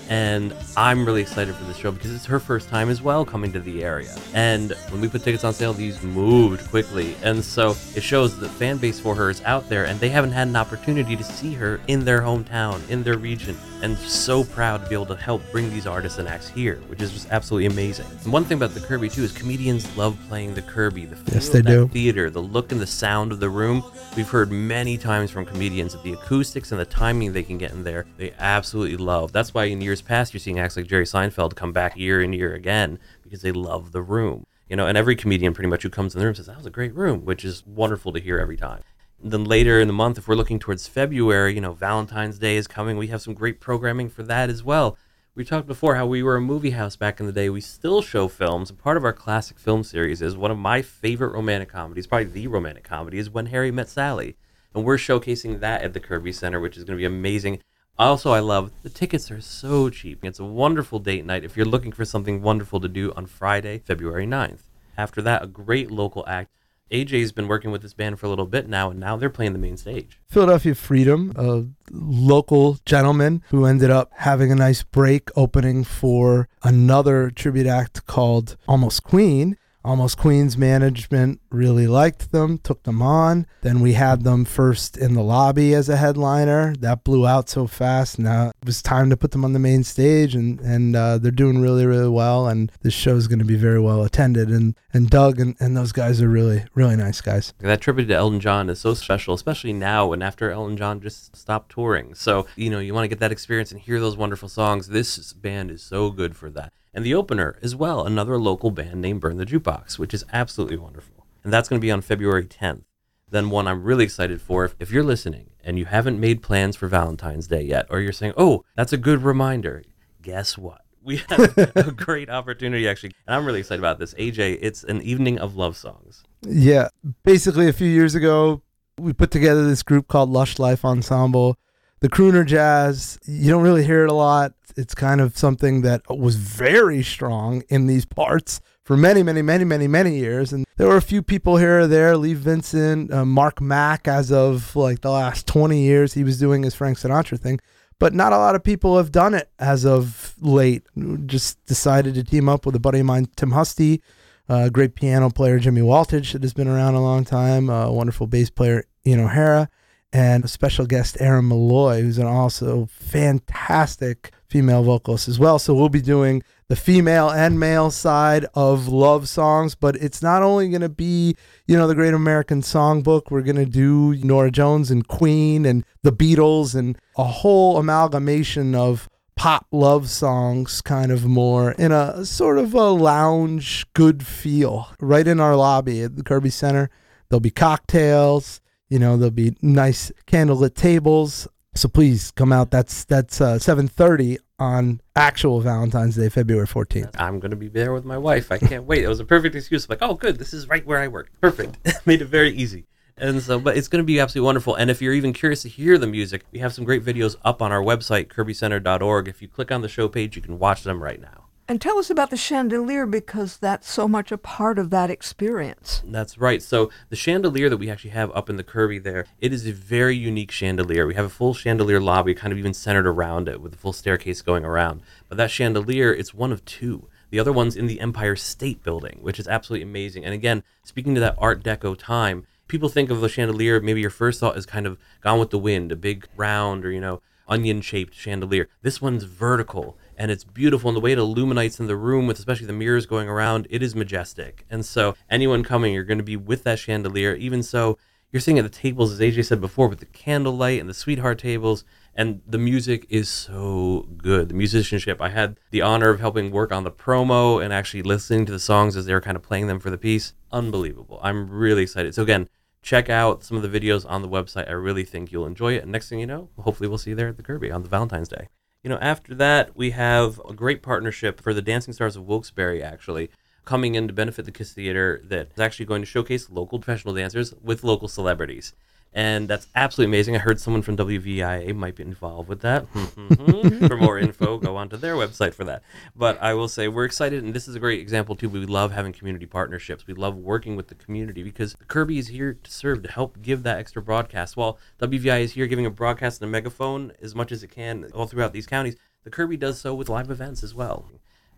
And 0.10 0.54
I'm 0.76 1.06
really 1.06 1.22
excited 1.22 1.56
for 1.56 1.64
this 1.66 1.78
show 1.78 1.92
because 1.92 2.14
it's 2.14 2.26
her 2.26 2.40
first 2.40 2.70
time 2.70 2.90
as 2.90 3.02
well 3.02 3.26
coming 3.26 3.52
to 3.54 3.60
the 3.60 3.84
area. 3.84 4.16
And 4.34 4.72
when 4.90 5.02
we 5.02 5.08
put 5.08 5.24
tickets 5.24 5.44
on 5.44 5.54
sale, 5.54 5.74
these 5.74 6.02
moved 6.02 6.70
quickly. 6.70 7.16
And 7.24 7.44
so 7.44 7.76
it 7.96 8.04
shows 8.04 8.38
the 8.38 8.50
fan 8.50 8.78
base 8.78 9.00
for 9.00 9.16
her 9.16 9.30
is 9.30 9.42
out 9.44 9.70
there 9.70 9.86
and 9.86 10.00
they 10.00 10.10
haven't 10.10 10.32
had 10.32 10.48
an 10.48 10.56
opportunity 10.56 11.16
to 11.16 11.24
see 11.24 11.54
her 11.54 11.80
in 11.88 12.04
their 12.04 12.22
hometown, 12.22 12.88
in 12.90 13.04
their 13.04 13.18
region. 13.18 13.58
And 13.82 13.98
so 13.98 14.44
proud 14.44 14.84
to 14.84 14.90
be 14.90 14.94
able 14.94 15.08
to 15.08 15.16
help 15.16 15.42
bring 15.52 15.70
these 15.72 15.88
artists 15.88 16.20
and 16.20 16.28
acts 16.28 16.48
here, 16.48 16.76
which 16.88 17.02
is 17.02 17.12
just 17.12 17.32
absolutely 17.32 17.66
amazing. 17.66 18.06
And 18.24 18.32
one 18.32 18.44
thing 18.44 18.58
about 18.58 18.74
the 18.76 18.80
Kirby 18.80 19.10
too 19.10 19.24
is 19.24 19.32
comedians 19.32 19.96
love 19.98 20.18
playing 20.28 20.54
the 20.54 20.62
Kirby. 20.62 21.06
The 21.06 21.32
Yes, 21.34 21.50
they 21.50 21.62
that 21.62 21.72
do. 21.72 21.88
Theater, 21.88 22.30
the 22.30 22.42
look 22.42 22.72
and 22.72 22.80
the 22.80 22.88
sound 22.88 23.32
of 23.32 23.40
the 23.40 23.50
room. 23.50 23.84
We've 24.16 24.30
heard 24.30 24.52
many 24.52 24.98
times 24.98 25.32
from 25.32 25.46
comedians 25.46 25.94
that 25.94 26.04
the 26.04 26.14
acoustics 26.14 26.72
and 26.72 26.80
the 26.80 26.86
timing 26.86 27.34
they 27.34 27.44
can 27.44 27.58
get 27.58 27.72
in 27.72 27.84
there, 27.84 28.06
they 28.18 28.34
absolutely 28.38 28.98
love. 28.98 29.32
That's 29.32 29.54
why 29.54 29.66
in 29.66 29.82
years 29.82 30.01
past 30.02 30.34
you're 30.34 30.40
seeing 30.40 30.60
acts 30.60 30.78
like 30.78 30.88
Jerry 30.88 31.06
Seinfeld 31.06 31.56
come 31.56 31.72
back 31.72 31.98
year 31.98 32.22
and 32.22 32.34
year 32.34 32.54
again 32.54 33.00
because 33.22 33.42
they 33.42 33.52
love 33.52 33.92
the 33.92 34.02
room. 34.02 34.46
You 34.70 34.76
know, 34.76 34.88
and 34.88 34.98
every 34.98 35.16
comedian 35.16 35.54
pretty 35.54 35.70
much 35.70 35.84
who 35.84 35.90
comes 35.90 36.16
in 36.16 36.20
the 36.20 36.26
room 36.26 36.36
says 36.36 36.46
that 36.46 36.58
was 36.58 36.66
a 36.66 36.72
great 36.72 36.96
room, 36.96 37.26
which 37.26 37.44
is 37.44 37.66
wonderful 37.66 38.14
to 38.14 38.20
hear 38.20 38.40
every 38.40 38.58
time. 38.58 38.82
Then 39.24 39.44
later 39.44 39.80
in 39.80 39.88
the 39.88 39.94
month, 39.94 40.18
if 40.18 40.28
we're 40.28 40.36
looking 40.36 40.60
towards 40.60 40.88
February, 40.88 41.54
you 41.54 41.62
know, 41.62 41.74
Valentine's 41.74 42.40
Day 42.40 42.56
is 42.56 42.68
coming. 42.68 42.98
We 42.98 43.08
have 43.08 43.22
some 43.22 43.34
great 43.34 43.60
programming 43.60 44.10
for 44.10 44.24
that 44.24 44.50
as 44.50 44.64
well. 44.64 44.98
We 45.36 45.46
talked 45.46 45.68
before 45.68 45.96
how 45.96 46.08
we 46.08 46.24
were 46.24 46.36
a 46.36 46.42
movie 46.42 46.72
house 46.72 46.96
back 46.96 47.20
in 47.20 47.26
the 47.26 47.32
day. 47.32 47.50
We 47.50 47.62
still 47.62 48.02
show 48.02 48.28
films. 48.28 48.72
Part 48.72 48.98
of 48.98 49.06
our 49.06 49.14
classic 49.14 49.60
film 49.60 49.84
series 49.84 50.22
is 50.22 50.36
one 50.36 50.52
of 50.52 50.58
my 50.58 50.82
favorite 50.82 51.34
romantic 51.34 51.70
comedies, 51.70 52.08
probably 52.08 52.26
the 52.26 52.48
romantic 52.48 52.84
comedy, 52.84 53.18
is 53.18 53.30
When 53.30 53.46
Harry 53.46 53.72
Met 53.72 53.90
Sally. 53.90 54.36
And 54.74 54.84
we're 54.84 54.98
showcasing 54.98 55.60
that 55.60 55.84
at 55.84 55.94
the 55.94 56.00
Kirby 56.00 56.32
Center, 56.32 56.60
which 56.60 56.76
is 56.76 56.84
going 56.84 56.98
to 56.98 57.02
be 57.02 57.06
amazing. 57.06 57.62
Also, 58.00 58.32
I 58.32 58.40
love 58.40 58.72
the 58.84 58.90
tickets 58.90 59.30
are 59.30 59.42
so 59.42 59.90
cheap. 59.90 60.24
It's 60.26 60.40
a 60.40 60.46
wonderful 60.46 61.00
date 61.00 61.26
night 61.26 61.44
if 61.44 61.56
you're 61.56 61.66
looking 61.66 61.92
for 61.92 62.06
something 62.06 62.42
wonderful 62.42 62.80
to 62.80 62.88
do 62.88 63.14
on 63.16 63.26
Friday, 63.28 63.80
February 63.80 64.26
9th. 64.26 64.62
After 64.98 65.22
that, 65.22 65.44
a 65.44 65.48
great 65.48 65.92
local 65.92 66.26
act. 66.28 66.52
AJ's 66.92 67.32
been 67.32 67.48
working 67.48 67.72
with 67.72 67.82
this 67.82 67.94
band 67.94 68.20
for 68.20 68.26
a 68.26 68.30
little 68.30 68.46
bit 68.46 68.68
now, 68.68 68.90
and 68.90 69.00
now 69.00 69.16
they're 69.16 69.30
playing 69.30 69.54
the 69.54 69.60
main 69.60 69.78
stage. 69.78 70.20
Philadelphia 70.30 70.76
Freedom, 70.76 71.32
a 71.38 71.64
local 71.90 72.80
gentleman 72.86 73.42
who 73.48 73.66
ended 73.66 73.90
up 73.90 74.12
having 74.18 74.52
a 74.52 74.56
nice 74.56 74.84
break 74.84 75.30
opening 75.38 75.86
for 75.86 76.50
another 76.64 77.30
tribute 77.30 77.68
act 77.68 78.06
called 78.08 78.58
Almost 78.68 79.04
Queen. 79.04 79.58
Almost 79.84 80.18
Queen's 80.18 80.58
management 80.58 81.42
really 81.50 81.88
liked 81.88 82.32
them, 82.32 82.60
took 82.60 82.84
them 82.84 83.02
on. 83.02 83.48
Then 83.62 83.82
we 83.82 83.94
had 83.94 84.24
them 84.24 84.46
first 84.46 84.96
in 84.96 85.16
the 85.16 85.24
lobby 85.24 85.74
as 85.74 85.90
a 85.90 85.98
headliner. 85.98 86.76
That 86.76 87.04
blew 87.04 87.26
out 87.26 87.50
so 87.50 87.66
fast. 87.66 88.20
Now 88.20 88.50
it 88.50 88.66
was 88.66 88.82
time 88.82 89.10
to 89.10 89.18
put 89.18 89.32
them 89.32 89.44
on 89.44 89.54
the 89.54 89.60
main 89.60 89.84
stage, 89.84 90.36
and 90.36 90.60
and 90.62 90.96
uh, 90.96 91.18
they're 91.18 91.32
doing 91.32 91.62
really 91.62 91.86
really 91.86 92.10
well. 92.10 92.48
And 92.48 92.72
this 92.82 92.94
show 92.94 93.16
is 93.16 93.28
going 93.28 93.40
to 93.40 93.46
be 93.46 93.56
very 93.56 93.80
well 93.80 94.04
attended. 94.04 94.50
And 94.50 94.76
and 94.94 95.10
Doug 95.10 95.40
and, 95.40 95.56
and 95.60 95.76
those 95.76 95.92
guys 95.92 96.22
are 96.22 96.30
really 96.30 96.66
really 96.76 96.96
nice 96.96 97.22
guys. 97.22 97.54
That 97.60 97.82
tribute 97.82 98.06
to 98.08 98.16
Elton 98.16 98.40
John 98.40 98.70
is 98.70 98.80
so 98.80 98.94
special, 98.94 99.34
especially 99.34 99.74
now 99.74 100.14
and 100.14 100.24
after 100.24 100.52
Elton 100.52 100.78
John 100.78 101.02
just 101.02 101.36
stopped 101.36 101.72
touring. 101.72 102.14
So, 102.14 102.46
you 102.56 102.70
know, 102.70 102.80
you 102.80 102.94
want 102.94 103.06
to 103.06 103.08
get 103.08 103.20
that 103.20 103.32
experience 103.32 103.72
and 103.72 103.82
hear 103.82 104.00
those 104.00 104.18
wonderful 104.18 104.50
songs. 104.50 104.90
This 104.90 105.34
band 105.34 105.72
is 105.72 105.82
so 105.82 106.12
good 106.12 106.36
for 106.36 106.50
that. 106.52 106.74
And 106.94 107.06
the 107.06 107.14
opener 107.16 107.58
as 107.62 107.76
well, 107.76 108.06
another 108.06 108.38
local 108.38 108.70
band 108.70 109.02
named 109.02 109.22
Burn 109.22 109.38
the 109.38 109.46
Jukebox, 109.46 109.98
which 109.98 110.14
is 110.14 110.26
absolutely 110.34 110.78
wonderful. 110.78 111.26
And 111.44 111.52
that's 111.52 111.70
going 111.70 111.80
to 111.80 111.86
be 111.86 111.92
on 111.92 112.02
February 112.02 112.46
10th. 112.46 112.84
Then 113.30 113.50
one 113.50 113.66
I'm 113.66 113.84
really 113.84 114.04
excited 114.04 114.42
for, 114.42 114.70
if, 114.78 114.92
you're 114.92 115.04
listening 115.04 115.52
and 115.64 115.80
you 115.80 115.86
haven't 115.86 116.20
made 116.20 116.44
plans 116.44 116.76
for 116.76 116.88
Valentine's 116.90 117.48
Day 117.48 117.62
yet, 117.62 117.88
or 117.90 118.02
you're 118.02 118.12
saying, 118.12 118.34
oh, 118.36 118.66
that's 118.76 118.92
a 118.92 118.98
good 118.98 119.24
reminder, 119.24 119.84
guess 120.22 120.58
what? 120.58 120.82
We 121.02 121.18
have 121.30 121.58
a 121.58 121.92
great 121.96 122.30
opportunity 122.30 122.88
actually, 122.90 123.14
and 123.26 123.36
I'm 123.36 123.46
really 123.46 123.62
excited 123.62 123.80
about 123.80 124.00
this. 124.00 124.14
AJ, 124.16 124.60
it's 124.62 124.84
an 124.84 125.02
evening 125.02 125.40
of 125.40 125.56
love 125.56 125.78
songs. 125.78 126.24
Yeah, 126.46 126.90
basically 127.24 127.70
a 127.70 127.74
few 127.74 127.88
years 127.88 128.16
ago, 128.16 128.62
we 129.00 129.14
put 129.14 129.32
together 129.32 129.66
this 129.66 129.82
group 129.82 130.10
called 130.10 130.30
Lush 130.30 130.60
Life 130.60 130.84
Ensemble. 130.84 131.58
The 132.02 132.10
crooner 132.10 132.44
jazz, 132.44 133.20
you 133.26 133.52
don't 133.52 133.62
really 133.62 133.86
hear 133.86 134.04
it 134.04 134.10
a 134.10 134.14
lot. 134.14 134.54
It's 134.76 134.96
kind 134.96 135.22
of 135.22 135.38
something 135.38 135.82
that 135.82 136.02
was 136.10 136.36
very 136.36 137.04
strong 137.04 137.62
in 137.70 137.86
these 137.86 138.06
parts 138.06 138.60
for 138.84 138.98
many, 138.98 139.22
many, 139.22 139.44
many, 139.44 139.66
many, 139.66 139.88
many 139.88 140.18
years. 140.18 140.52
And 140.52 140.66
there 140.78 140.88
were 140.88 140.98
a 140.98 141.02
few 141.02 141.22
people 141.22 141.58
here 141.58 141.82
or 141.82 141.88
there. 141.88 142.18
Lee 142.18 142.34
Vincent, 142.34 143.14
uh, 143.14 143.24
Mark 143.24 143.62
Mack, 143.62 144.08
as 144.08 144.32
of 144.32 144.76
like 144.76 145.02
the 145.02 145.12
last 145.12 145.46
20 145.46 145.80
years, 145.80 146.16
he 146.16 146.24
was 146.24 146.40
doing 146.40 146.64
his 146.64 146.74
Frank 146.74 146.98
Sinatra 146.98 147.40
thing. 147.40 147.60
But 148.00 148.16
not 148.16 148.34
a 148.34 148.38
lot 148.38 148.56
of 148.56 148.64
people 148.64 148.98
have 148.98 149.12
done 149.12 149.36
it 149.36 149.52
as 149.60 149.86
of 149.86 150.34
late. 150.40 150.82
Just 151.28 151.64
decided 151.68 152.16
to 152.16 152.24
team 152.24 152.50
up 152.50 152.66
with 152.66 152.76
a 152.76 152.80
buddy 152.80 153.02
of 153.02 153.06
mine, 153.06 153.28
Tim 153.36 153.52
Husty, 153.52 154.02
a 154.50 154.72
great 154.72 154.96
piano 154.96 155.30
player, 155.30 155.60
Jimmy 155.60 155.82
Waltich, 155.82 156.34
that 156.34 156.42
has 156.42 156.54
been 156.54 156.68
around 156.68 156.96
a 156.96 157.02
long 157.02 157.26
time, 157.26 157.70
a 157.70 157.92
wonderful 157.92 158.26
bass 158.26 158.50
player, 158.50 158.86
Ian 159.06 159.20
O'Hara, 159.20 159.70
and 160.14 160.44
a 160.44 160.48
special 160.48 160.86
guest, 160.86 161.18
Erin 161.20 161.48
Malloy, 161.48 162.02
who's 162.02 162.18
an 162.18 162.28
also 162.28 162.88
fantastic 162.92 164.32
female 164.48 164.84
vocalist 164.84 165.30
as 165.30 165.40
well. 165.40 165.58
So 165.58 165.74
we'll 165.74 165.90
be 165.90 166.02
doing 166.02 166.44
the 166.68 166.76
female 166.76 167.30
and 167.30 167.60
male 167.60 167.92
side 167.92 168.46
of 168.54 168.88
love 168.88 169.30
songs, 169.30 169.76
but 169.76 169.96
it's 169.98 170.22
not 170.22 170.44
only 170.44 170.70
going 170.70 170.82
to 170.82 170.90
be, 170.90 171.36
you 171.68 171.78
know, 171.78 171.88
the 171.88 171.96
Great 171.96 172.14
American 172.14 172.62
Songbook. 172.62 173.32
We're 173.32 173.42
going 173.42 173.56
to 173.56 173.66
do 173.66 174.16
Norah 174.18 174.52
Jones 174.52 174.92
and 174.92 175.08
Queen 175.08 175.66
and 175.66 175.86
the 176.04 176.12
Beatles 176.12 176.76
and 176.76 176.98
a 177.18 177.24
whole 177.24 177.78
amalgamation 177.78 178.76
of 178.76 179.10
pop 179.38 179.66
love 179.72 180.10
songs 180.10 180.82
kind 180.82 181.12
of 181.12 181.26
more 181.26 181.72
in 181.72 181.92
a 181.92 182.24
sort 182.26 182.58
of 182.58 182.74
a 182.74 182.90
lounge 182.90 183.86
good 183.94 184.26
feel 184.26 184.90
right 185.00 185.28
in 185.28 185.40
our 185.40 185.56
lobby 185.56 186.04
at 186.04 186.16
the 186.16 186.24
Kirby 186.24 186.50
Center. 186.50 186.90
There'll 187.30 187.40
be 187.40 187.50
cocktails, 187.50 188.62
you 188.92 189.00
know, 189.00 189.16
there'll 189.16 189.32
be 189.32 189.56
nice 189.62 190.12
candlelit 190.28 190.76
tables. 190.76 191.48
So 191.74 191.88
please 191.88 192.32
come 192.32 192.52
out. 192.52 192.70
That's 192.70 193.06
that's 193.06 193.40
uh, 193.40 193.56
7:30 193.56 194.38
on 194.60 195.02
actual 195.16 195.62
Valentine's 195.62 196.18
Day, 196.18 196.28
February 196.28 196.68
14th. 196.68 197.16
I'm 197.18 197.40
going 197.40 197.52
to 197.52 197.58
be 197.58 197.70
there 197.70 197.94
with 197.94 198.04
my 198.04 198.18
wife. 198.18 198.52
I 198.52 198.58
can't 198.60 198.84
wait. 198.84 199.04
It 199.04 199.08
was 199.08 199.22
a 199.22 199.26
perfect 199.26 199.56
excuse. 199.56 199.90
like, 199.90 200.02
oh, 200.02 200.14
good. 200.14 200.38
This 200.38 200.54
is 200.54 200.68
right 200.68 200.86
where 200.86 201.00
I 201.00 201.08
work. 201.08 201.32
Perfect. 201.40 201.78
Made 202.06 202.22
it 202.22 202.26
very 202.26 202.52
easy. 202.52 202.86
And 203.18 203.42
so, 203.42 203.60
but 203.60 203.78
it's 203.78 203.88
going 203.88 204.04
to 204.04 204.06
be 204.06 204.20
absolutely 204.20 204.46
wonderful. 204.46 204.76
And 204.76 204.92
if 204.92 205.02
you're 205.02 205.14
even 205.14 205.32
curious 205.32 205.62
to 205.62 205.70
hear 205.70 205.98
the 205.98 206.06
music, 206.08 206.44
we 206.52 206.60
have 206.60 206.74
some 206.74 206.84
great 206.84 207.04
videos 207.04 207.38
up 207.44 207.62
on 207.62 207.72
our 207.72 207.82
website, 207.82 208.28
kirbycenter.org. 208.28 209.28
If 209.28 209.42
you 209.42 209.48
click 209.48 209.72
on 209.72 209.82
the 209.82 209.90
show 209.90 210.10
page, 210.10 210.36
you 210.36 210.42
can 210.42 210.60
watch 210.60 210.84
them 210.84 211.02
right 211.02 211.22
now. 211.22 211.41
And 211.72 211.80
tell 211.80 212.00
us 212.00 212.10
about 212.10 212.32
the 212.32 212.36
chandelier 212.36 213.06
because 213.06 213.56
that's 213.56 213.90
so 213.90 214.06
much 214.06 214.30
a 214.34 214.38
part 214.38 214.78
of 214.78 214.90
that 214.90 215.10
experience. 215.10 216.04
That's 216.06 216.38
right. 216.38 216.62
So 216.62 216.92
the 217.08 217.16
chandelier 217.16 217.70
that 217.70 217.78
we 217.78 217.90
actually 217.90 218.10
have 218.10 218.30
up 218.36 218.50
in 218.50 218.58
the 218.58 218.64
Kirby 218.66 219.00
there, 219.00 219.26
it 219.40 219.54
is 219.54 219.66
a 219.66 219.72
very 219.72 220.18
unique 220.18 220.52
chandelier. 220.52 221.08
We 221.08 221.16
have 221.16 221.24
a 221.24 221.30
full 221.30 221.54
chandelier 221.54 222.02
lobby, 222.02 222.36
kind 222.36 222.52
of 222.52 222.60
even 222.60 222.74
centered 222.74 223.08
around 223.08 223.48
it, 223.48 223.62
with 223.62 223.74
a 223.74 223.78
full 223.78 223.94
staircase 223.94 224.42
going 224.42 224.66
around. 224.66 225.02
But 225.30 225.38
that 225.38 225.50
chandelier, 225.50 226.14
it's 226.14 226.34
one 226.34 226.52
of 226.52 226.66
two. 226.66 227.08
The 227.30 227.40
other 227.40 227.54
one's 227.54 227.78
in 227.78 227.88
the 227.88 228.02
Empire 228.02 228.36
State 228.36 228.84
Building, 228.84 229.20
which 229.22 229.40
is 229.40 229.48
absolutely 229.48 229.84
amazing. 229.84 230.26
And 230.26 230.34
again, 230.34 230.64
speaking 230.84 231.16
to 231.16 231.22
that 231.22 231.38
Art 231.38 231.64
Deco 231.64 231.98
time, 231.98 232.48
people 232.68 232.90
think 232.90 233.10
of 233.10 233.22
the 233.22 233.30
chandelier, 233.30 233.80
maybe 233.80 234.02
your 234.02 234.10
first 234.10 234.42
thought 234.42 234.58
is 234.58 234.66
kind 234.66 234.86
of 234.86 234.98
Gone 235.22 235.40
with 235.40 235.52
the 235.52 235.58
Wind, 235.58 235.94
a 235.94 235.96
big 235.96 236.28
round 236.36 236.84
or, 236.84 236.92
you 236.92 237.00
know, 237.00 237.22
onion 237.48 237.80
shaped 237.80 238.14
chandelier. 238.14 238.68
This 238.82 239.02
one's 239.02 239.24
vertical 239.24 239.98
and 240.18 240.32
it's 240.32 240.44
beautiful 240.44 240.90
and 240.90 240.96
the 240.96 241.02
way 241.02 241.12
it 241.12 241.18
illuminates 241.18 241.80
in 241.80 241.88
the 241.88 241.96
room 241.96 242.28
with 242.28 242.38
especially 242.40 242.68
the 242.68 242.74
mirrors 242.74 243.06
going 243.06 243.28
around 243.28 243.68
it 243.70 243.82
is 243.82 243.96
majestic. 243.96 244.66
And 244.70 244.86
so 244.86 245.16
anyone 245.30 245.64
coming 245.64 245.94
you're 245.94 246.04
going 246.04 246.18
to 246.18 246.24
be 246.24 246.38
with 246.38 246.64
that 246.64 246.80
chandelier. 246.80 247.34
Even 247.36 247.64
so 247.64 247.98
you're 248.32 248.40
sitting 248.40 248.60
at 248.60 248.64
the 248.64 248.70
tables 248.70 249.12
as 249.12 249.20
aj 249.20 249.46
said 249.46 249.60
before 249.60 249.88
with 249.88 250.00
the 250.00 250.06
candlelight 250.06 250.80
and 250.80 250.90
the 250.90 250.94
sweetheart 250.94 251.40
tables 251.40 251.84
and 252.16 252.42
the 252.46 252.58
music 252.58 253.06
is 253.10 253.30
so 253.30 254.08
good. 254.18 254.50
The 254.50 254.54
musicianship. 254.54 255.22
I 255.22 255.30
had 255.30 255.60
the 255.72 255.82
honor 255.82 256.10
of 256.10 256.20
helping 256.20 256.52
work 256.52 256.72
on 256.72 256.84
the 256.84 256.92
promo 256.92 257.64
and 257.64 257.74
actually 257.74 258.04
listening 258.04 258.46
to 258.46 258.52
the 258.52 258.60
songs 258.60 258.96
as 258.96 259.06
they 259.06 259.14
were 259.14 259.22
kind 259.22 259.38
of 259.38 259.44
playing 259.44 259.68
them 259.68 259.80
for 259.80 259.90
the 259.90 259.98
piece. 259.98 260.34
Unbelievable. 260.52 261.20
I'm 261.24 261.50
really 261.50 261.84
excited. 261.84 262.16
So 262.16 262.24
again 262.24 262.50
check 262.84 263.12
out 263.12 263.44
some 263.44 263.58
of 263.58 263.64
the 263.64 263.80
videos 263.80 264.10
on 264.10 264.24
the 264.24 264.28
website. 264.28 264.68
I 264.68 264.72
really 264.72 265.06
think 265.06 265.32
you'll 265.32 265.46
enjoy 265.46 265.74
it. 265.74 265.84
And 265.84 265.92
next 265.92 266.10
thing 266.10 266.20
you 266.20 266.26
know 266.26 266.50
hopefully 266.60 266.90
we'll 266.90 266.98
see 266.98 267.12
you 267.12 267.16
there 267.16 267.28
at 267.30 267.38
the 267.38 267.44
kirby 267.44 267.72
on 267.72 267.84
the 267.84 267.90
valentine's 267.90 268.30
day 268.30 268.48
you 268.84 268.90
know, 268.90 268.98
after 269.00 269.36
that, 269.36 269.76
we 269.76 269.92
have 269.92 270.42
a 270.48 270.54
great 270.54 270.82
partnership 270.82 271.40
for 271.40 271.54
the 271.54 271.62
Dancing 271.62 271.94
Stars 271.94 272.16
of 272.16 272.28
Wilkes-Barre, 272.28 272.82
actually, 272.82 273.30
coming 273.64 273.96
in 273.96 274.08
to 274.08 274.14
benefit 274.14 274.46
the 274.46 274.52
Kiss 274.52 274.74
Theater 274.74 275.22
that 275.26 275.52
is 275.54 275.60
actually 275.60 275.86
going 275.86 276.02
to 276.02 276.08
showcase 276.08 276.50
local 276.50 276.80
professional 276.80 277.14
dancers 277.14 277.54
with 277.62 277.84
local 277.84 278.08
celebrities 278.08 278.74
and 279.14 279.48
that's 279.48 279.68
absolutely 279.76 280.10
amazing. 280.16 280.36
I 280.36 280.40
heard 280.40 280.60
someone 280.60 280.82
from 280.82 280.96
WVIA 280.96 281.76
might 281.76 281.96
be 281.96 282.04
involved 282.04 282.48
with 282.48 282.62
that. 282.62 282.86
Mm-hmm. 283.22 283.88
for 283.88 283.98
more 283.98 284.18
info, 284.18 284.58
go 284.58 284.76
onto 284.76 284.98
their 284.98 285.16
website 285.16 285.54
for 285.54 285.64
that. 285.66 285.84
But 286.16 286.42
I 286.42 286.54
will 286.54 286.68
say 286.68 286.88
we're 286.88 287.06
excited, 287.06 287.44
and 287.44 287.54
this 287.54 287.68
is 287.68 287.76
a 287.76 287.80
great 287.80 288.00
example 288.00 288.36
too. 288.36 288.50
We 288.50 288.66
love 288.66 288.92
having 288.92 289.14
community 289.14 289.46
partnerships. 289.46 290.08
We 290.08 290.14
love 290.14 290.36
working 290.36 290.76
with 290.76 290.88
the 290.88 290.96
community 290.96 291.44
because 291.44 291.76
Kirby 291.88 292.18
is 292.18 292.28
here 292.28 292.54
to 292.54 292.72
serve 292.72 293.04
to 293.04 293.12
help 293.12 293.42
give 293.42 293.64
that 293.64 293.80
extra 293.80 294.02
broadcast. 294.02 294.58
While 294.58 294.78
WVIA 295.00 295.42
is 295.42 295.54
here 295.54 295.68
giving 295.68 295.86
a 295.86 295.90
broadcast 295.90 296.42
and 296.42 296.50
a 296.50 296.52
megaphone 296.52 297.12
as 297.22 297.36
much 297.36 297.52
as 297.52 297.64
it 297.64 297.70
can 297.70 298.10
all 298.14 298.28
throughout 298.28 298.54
these 298.54 298.68
counties, 298.68 298.96
the 299.24 299.30
Kirby 299.30 299.58
does 299.58 299.80
so 299.80 299.94
with 299.94 300.10
live 300.10 300.30
events 300.32 300.64
as 300.64 300.74
well. 300.74 301.10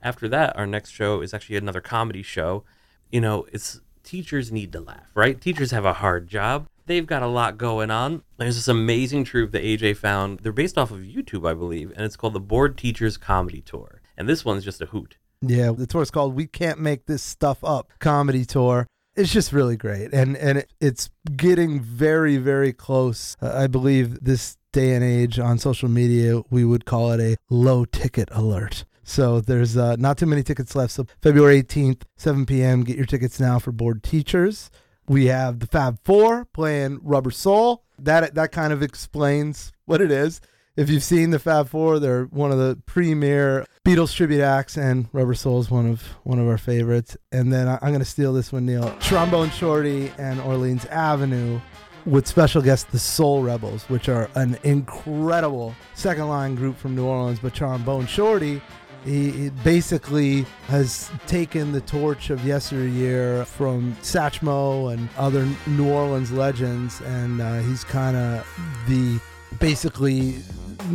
After 0.02 0.28
that, 0.30 0.56
our 0.58 0.68
next 0.68 0.92
show 0.92 1.22
is 1.22 1.34
actually 1.34 1.58
another 1.58 1.82
comedy 1.82 2.24
show. 2.24 2.64
You 3.12 3.22
know, 3.22 3.46
it's 3.52 3.82
teachers 4.04 4.52
need 4.52 4.72
to 4.74 4.82
laugh, 4.82 5.10
right? 5.16 5.40
Teachers 5.40 5.72
have 5.72 5.86
a 5.86 5.94
hard 5.94 6.28
job 6.28 6.68
they've 6.86 7.06
got 7.06 7.24
a 7.24 7.28
lot 7.28 7.58
going 7.58 7.92
on. 7.92 8.24
There's 8.38 8.56
this 8.56 8.68
amazing 8.68 9.24
troupe 9.24 9.52
that 9.52 9.64
AJ 9.64 9.98
found. 9.98 10.40
They're 10.40 10.52
based 10.52 10.78
off 10.78 10.92
of 10.92 11.00
YouTube, 11.00 11.48
I 11.48 11.54
believe, 11.54 11.92
and 11.92 12.06
it's 12.06 12.16
called 12.16 12.34
the 12.34 12.40
Bored 12.40 12.78
Teachers 12.78 13.18
Comedy 13.18 13.62
Tour. 13.62 14.02
And 14.18 14.30
this 14.30 14.46
one's 14.46 14.64
just 14.64 14.82
a 14.82 14.88
hoot. 14.88 15.18
Yeah, 15.42 15.72
the 15.72 15.88
tour 15.88 16.02
is 16.02 16.12
called 16.12 16.36
"We 16.36 16.48
Can't 16.48 16.80
Make 16.80 17.06
This 17.06 17.24
Stuff 17.24 17.64
Up" 17.64 17.92
comedy 18.00 18.46
tour. 18.46 18.88
It's 19.16 19.32
just 19.32 19.52
really 19.52 19.76
great, 19.76 20.14
and 20.14 20.38
and 20.38 20.60
it, 20.60 20.74
it's 20.80 21.10
getting 21.36 21.82
very 21.82 22.38
very 22.38 22.72
close. 22.72 23.36
Uh, 23.42 23.52
I 23.54 23.68
believe 23.68 24.24
this 24.24 24.58
day 24.72 24.96
and 24.96 25.04
age 25.04 25.40
on 25.40 25.58
social 25.58 25.90
media, 25.90 26.42
we 26.50 26.66
would 26.66 26.86
call 26.86 27.12
it 27.12 27.20
a 27.20 27.38
low 27.50 27.86
ticket 27.86 28.30
alert. 28.32 28.86
So 29.04 29.42
there's 29.42 29.78
uh, 29.78 29.98
not 29.98 30.18
too 30.18 30.26
many 30.26 30.44
tickets 30.44 30.76
left. 30.76 30.94
So 30.94 31.06
February 31.22 31.62
18th, 31.62 32.04
7 32.16 32.46
p.m. 32.46 32.84
Get 32.84 32.98
your 32.98 33.06
tickets 33.06 33.40
now 33.40 33.60
for 33.60 33.72
Bored 33.72 34.02
Teachers. 34.02 34.72
We 35.08 35.26
have 35.26 35.60
the 35.60 35.68
Fab 35.68 36.00
Four 36.04 36.46
playing 36.46 37.00
Rubber 37.04 37.32
Soul. 37.32 37.84
That 38.00 38.36
that 38.36 38.52
kind 38.52 38.74
of 38.74 38.82
explains 38.82 39.72
what 39.86 40.02
it 40.02 40.12
is. 40.12 40.42
If 40.76 40.90
you've 40.90 41.04
seen 41.04 41.30
the 41.30 41.40
Fab 41.40 41.70
Four, 41.70 42.00
they're 42.00 42.26
one 42.26 42.52
of 42.52 42.58
the 42.58 42.80
premier 42.86 43.66
Beatles 43.86 44.16
tribute 44.16 44.42
acts, 44.42 44.78
and 44.78 45.08
Rubber 45.12 45.36
Soul 45.36 45.60
is 45.60 45.70
one 45.70 45.88
of 45.90 46.02
one 46.24 46.40
of 46.40 46.48
our 46.48 46.58
favorites. 46.58 47.18
And 47.32 47.52
then 47.52 47.68
I, 47.68 47.74
am 47.74 47.90
going 47.90 48.00
to 48.00 48.06
steal 48.06 48.34
this 48.34 48.52
one, 48.52 48.66
Neil. 48.66 48.96
Trombone 49.00 49.52
Shorty 49.52 50.12
and 50.18 50.40
Orleans 50.42 50.86
Avenue 50.86 51.60
with 52.06 52.28
special 52.28 52.62
guest 52.62 52.92
the 52.92 53.00
Soul 53.00 53.44
Rebels, 53.44 53.84
which 53.90 54.10
are 54.10 54.30
an 54.36 54.58
incredible 54.64 55.76
second 55.94 56.28
line 56.28 56.56
group 56.56 56.78
from 56.78 56.96
New 56.96 57.06
Orleans. 57.06 57.40
But 57.40 57.54
Trombone 57.54 58.08
Shorty 58.08 58.62
he 59.06 59.50
basically 59.64 60.46
has 60.68 61.12
taken 61.28 61.72
the 61.72 61.82
torch 61.82 62.30
of 62.30 62.46
yesteryear 62.46 63.46
from 63.46 63.96
Satchmo 64.02 64.94
and 64.94 65.10
other 65.18 65.48
New 65.68 65.92
Orleans 65.92 66.32
legends, 66.32 67.02
and 67.02 67.42
uh, 67.42 67.60
he's 67.62 67.84
kind 67.84 68.16
of 68.16 68.48
the 68.88 69.20
basically 69.60 70.36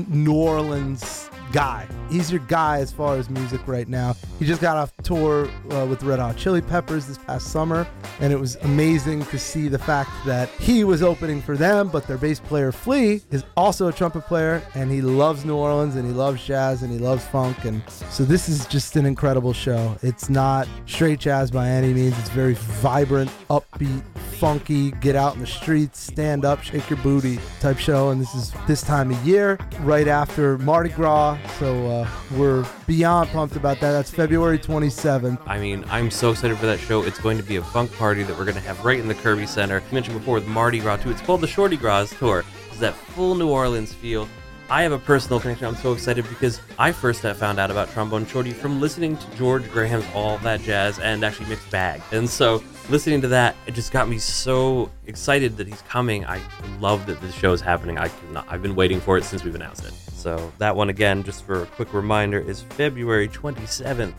New 0.09 0.35
Orleans 0.35 1.29
guy. 1.53 1.87
He's 2.11 2.31
your 2.31 2.41
guy 2.41 2.79
as 2.79 2.91
far 2.91 3.17
as 3.17 3.29
music 3.29 3.61
right 3.67 3.89
now. 3.89 4.17
He 4.39 4.47
just 4.47 4.61
got 4.61 4.77
off 4.77 4.93
tour 5.03 5.51
uh, 5.71 5.87
with 5.87 6.03
Red 6.03 6.19
Hot 6.19 6.37
Chili 6.37 6.63
Peppers 6.63 7.07
this 7.07 7.19
past 7.19 7.49
summer, 7.49 7.87
and 8.21 8.33
it 8.33 8.41
was 8.41 8.57
amazing 8.57 9.25
to 9.27 9.39
see 9.39 9.69
the 9.69 9.79
fact 9.79 10.11
that 10.25 10.49
he 10.51 10.85
was 10.85 11.03
opening 11.03 11.43
for 11.43 11.57
them, 11.57 11.89
but 11.89 12.07
their 12.07 12.19
bass 12.19 12.41
player 12.41 12.73
Flea 12.73 13.21
is 13.31 13.45
also 13.57 13.89
a 13.89 13.93
trumpet 13.93 14.23
player, 14.23 14.63
and 14.75 14.91
he 14.91 15.01
loves 15.01 15.45
New 15.45 15.57
Orleans 15.57 15.97
and 15.97 16.07
he 16.07 16.13
loves 16.13 16.45
jazz 16.45 16.83
and 16.83 16.93
he 16.93 16.99
loves 16.99 17.25
funk, 17.27 17.65
and 17.65 17.83
so 17.89 18.25
this 18.25 18.49
is 18.49 18.67
just 18.67 18.97
an 18.97 19.07
incredible 19.07 19.53
show. 19.53 19.97
It's 20.03 20.31
not 20.31 20.67
straight 20.87 21.21
jazz 21.21 21.51
by 21.51 21.69
any 21.69 21.93
means. 21.93 22.19
It's 22.19 22.31
very 22.31 22.55
vibrant, 22.55 23.31
upbeat, 23.51 24.03
funky, 24.39 24.93
get 24.93 25.17
out 25.17 25.35
in 25.35 25.41
the 25.41 25.47
streets, 25.47 26.01
stand 26.01 26.45
up, 26.45 26.63
shake 26.63 26.89
your 26.89 26.99
booty 27.01 27.39
type 27.61 27.79
show, 27.79 28.11
and 28.11 28.21
this 28.21 28.35
is 28.35 28.53
this 28.67 28.83
time 28.83 29.11
of 29.11 29.27
year, 29.27 29.59
right 29.81 30.09
after 30.09 30.59
Mardi 30.59 30.91
Gras 30.91 31.38
so 31.59 31.87
uh, 31.87 32.09
we're 32.37 32.67
beyond 32.87 33.31
pumped 33.31 33.57
about 33.57 33.81
that. 33.81 33.93
That's 33.93 34.11
February 34.11 34.59
27th. 34.59 35.41
I 35.47 35.59
mean, 35.59 35.85
I'm 35.89 36.11
so 36.11 36.31
excited 36.31 36.57
for 36.59 36.67
that 36.67 36.79
show. 36.79 37.03
It's 37.03 37.19
going 37.19 37.37
to 37.37 37.43
be 37.43 37.57
a 37.57 37.63
funk 37.63 37.93
party 37.95 38.23
that 38.23 38.37
we're 38.37 38.45
going 38.45 38.57
to 38.57 38.63
have 38.63 38.85
right 38.85 38.99
in 38.99 39.09
the 39.09 39.15
Kirby 39.15 39.47
Center. 39.47 39.81
I 39.81 39.95
mentioned 39.95 40.19
before 40.19 40.35
with 40.35 40.47
Mardi 40.47 40.79
Gras 40.79 40.97
too. 40.99 41.11
It's 41.11 41.21
called 41.21 41.41
the 41.41 41.47
Shorty 41.47 41.77
Gras 41.77 42.11
Tour. 42.19 42.45
It's 42.69 42.79
that 42.79 42.95
full 42.95 43.35
New 43.35 43.49
Orleans 43.49 43.93
feel. 43.93 44.29
I 44.71 44.83
have 44.83 44.93
a 44.93 44.99
personal 44.99 45.41
connection. 45.41 45.67
I'm 45.67 45.77
so 45.77 45.95
excited 45.95 46.29
because 46.29 46.61
I 46.79 46.93
first 46.93 47.23
found 47.23 47.59
out 47.59 47.71
about 47.71 47.89
Trombone 47.91 48.27
Shorty 48.27 48.51
from 48.53 48.83
listening 48.83 49.17
to 49.17 49.37
George 49.37 49.67
Graham's 49.71 50.05
All 50.15 50.37
That 50.39 50.61
Jazz 50.61 50.99
and 50.99 51.25
actually 51.25 51.49
Mixed 51.49 51.71
Bag. 51.71 52.03
And 52.13 52.29
so 52.29 52.63
listening 52.91 53.23
to 53.23 53.29
that, 53.29 53.57
it 53.67 53.75
just 53.75 53.93
got 53.93 54.11
me 54.11 54.19
so 54.19 54.91
excited 55.07 55.57
that 55.57 55.67
he's 55.67 55.81
coming. 55.83 56.27
I 56.27 56.39
love 56.81 57.07
that 57.07 57.19
this 57.23 57.35
show 57.35 57.55
is 57.55 57.63
happening. 57.63 57.97
I 57.97 58.09
cannot, 58.09 58.47
I've 58.51 58.61
been 58.61 58.75
waiting 58.75 59.01
for 59.01 59.17
it 59.17 59.25
since 59.25 59.43
we've 59.43 59.55
announced 59.55 59.87
it. 59.87 59.95
So 60.13 60.53
that 60.59 60.77
one 60.77 60.91
again, 60.91 61.23
just 61.23 61.45
for 61.45 61.63
a 61.63 61.67
quick 61.67 61.95
reminder, 61.95 62.39
is 62.39 62.61
February 62.61 63.29
27th. 63.29 64.13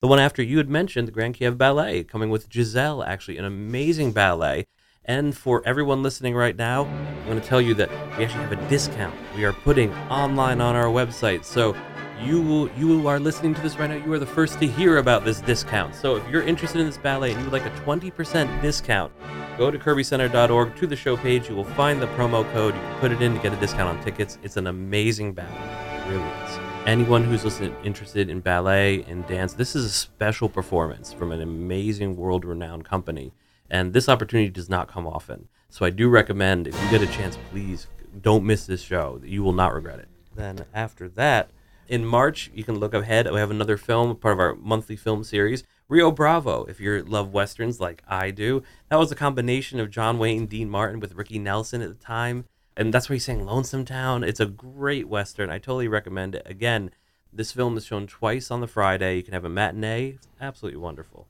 The 0.00 0.08
one 0.08 0.18
after 0.18 0.42
you 0.42 0.56
had 0.56 0.70
mentioned, 0.70 1.08
the 1.08 1.12
Grand 1.12 1.34
Kiev 1.34 1.58
Ballet, 1.58 2.04
coming 2.04 2.30
with 2.30 2.50
Giselle, 2.50 3.02
actually 3.02 3.36
an 3.36 3.44
amazing 3.44 4.12
ballet. 4.12 4.66
And 5.10 5.36
for 5.36 5.60
everyone 5.66 6.04
listening 6.04 6.36
right 6.36 6.56
now, 6.56 6.84
I'm 6.84 7.24
going 7.24 7.40
to 7.40 7.44
tell 7.44 7.60
you 7.60 7.74
that 7.74 7.90
we 8.16 8.24
actually 8.24 8.44
have 8.44 8.52
a 8.52 8.68
discount 8.68 9.12
we 9.34 9.44
are 9.44 9.52
putting 9.52 9.92
online 10.08 10.60
on 10.60 10.76
our 10.76 10.84
website. 10.84 11.44
So 11.44 11.74
you 12.22 12.70
you 12.78 13.08
are 13.08 13.18
listening 13.18 13.52
to 13.56 13.60
this 13.60 13.76
right 13.76 13.90
now, 13.90 13.96
you 13.96 14.12
are 14.12 14.20
the 14.20 14.26
first 14.26 14.60
to 14.60 14.68
hear 14.68 14.98
about 14.98 15.24
this 15.24 15.40
discount. 15.40 15.96
So 15.96 16.14
if 16.14 16.28
you're 16.28 16.44
interested 16.44 16.80
in 16.80 16.86
this 16.86 16.96
ballet 16.96 17.32
and 17.32 17.40
you 17.40 17.50
would 17.50 17.52
like 17.52 17.66
a 17.66 17.76
20% 17.80 18.62
discount, 18.62 19.12
go 19.58 19.68
to 19.68 19.76
kirbycenter.org 19.80 20.76
to 20.76 20.86
the 20.86 20.94
show 20.94 21.16
page. 21.16 21.48
You 21.48 21.56
will 21.56 21.64
find 21.64 22.00
the 22.00 22.06
promo 22.14 22.48
code. 22.52 22.76
You 22.76 22.80
can 22.80 23.00
put 23.00 23.10
it 23.10 23.20
in 23.20 23.34
to 23.34 23.42
get 23.42 23.52
a 23.52 23.56
discount 23.56 23.98
on 23.98 24.04
tickets. 24.04 24.38
It's 24.44 24.56
an 24.58 24.68
amazing 24.68 25.32
ballet. 25.32 25.50
It 25.50 26.08
really 26.08 26.30
is. 26.44 26.58
Anyone 26.86 27.24
who's 27.24 27.44
listening, 27.44 27.74
interested 27.82 28.30
in 28.30 28.38
ballet 28.38 29.02
and 29.08 29.26
dance, 29.26 29.54
this 29.54 29.74
is 29.74 29.84
a 29.86 29.90
special 29.90 30.48
performance 30.48 31.12
from 31.12 31.32
an 31.32 31.40
amazing 31.40 32.16
world 32.16 32.44
renowned 32.44 32.84
company. 32.84 33.32
And 33.70 33.92
this 33.92 34.08
opportunity 34.08 34.50
does 34.50 34.68
not 34.68 34.88
come 34.88 35.06
often. 35.06 35.48
So 35.68 35.86
I 35.86 35.90
do 35.90 36.08
recommend 36.08 36.66
if 36.66 36.82
you 36.82 36.90
get 36.90 37.02
a 37.02 37.12
chance, 37.12 37.38
please 37.50 37.86
don't 38.20 38.44
miss 38.44 38.66
this 38.66 38.82
show. 38.82 39.20
You 39.24 39.42
will 39.42 39.52
not 39.52 39.72
regret 39.72 40.00
it. 40.00 40.08
Then 40.34 40.64
after 40.74 41.08
that, 41.10 41.50
in 41.86 42.04
March, 42.04 42.50
you 42.54 42.64
can 42.64 42.78
look 42.78 42.94
ahead. 42.94 43.30
We 43.30 43.38
have 43.40 43.50
another 43.50 43.76
film, 43.76 44.16
part 44.16 44.34
of 44.34 44.40
our 44.40 44.54
monthly 44.54 44.96
film 44.96 45.24
series, 45.24 45.64
Rio 45.88 46.12
Bravo. 46.12 46.64
If 46.64 46.80
you 46.80 47.02
love 47.02 47.32
westerns 47.32 47.80
like 47.80 48.02
I 48.06 48.30
do, 48.30 48.62
that 48.88 48.98
was 48.98 49.10
a 49.10 49.16
combination 49.16 49.80
of 49.80 49.90
John 49.90 50.18
Wayne, 50.18 50.46
Dean 50.46 50.70
Martin 50.70 51.00
with 51.00 51.14
Ricky 51.14 51.38
Nelson 51.38 51.82
at 51.82 51.88
the 51.88 52.04
time, 52.04 52.44
and 52.76 52.94
that's 52.94 53.08
where 53.08 53.14
he 53.14 53.20
sang 53.20 53.44
Lonesome 53.44 53.84
Town. 53.84 54.22
It's 54.22 54.38
a 54.38 54.46
great 54.46 55.08
western. 55.08 55.50
I 55.50 55.58
totally 55.58 55.88
recommend 55.88 56.36
it. 56.36 56.46
Again, 56.46 56.92
this 57.32 57.50
film 57.50 57.76
is 57.76 57.86
shown 57.86 58.06
twice 58.06 58.52
on 58.52 58.60
the 58.60 58.68
Friday. 58.68 59.16
You 59.16 59.22
can 59.24 59.34
have 59.34 59.44
a 59.44 59.48
matinee. 59.48 60.14
It's 60.14 60.28
absolutely 60.40 60.80
wonderful. 60.80 61.26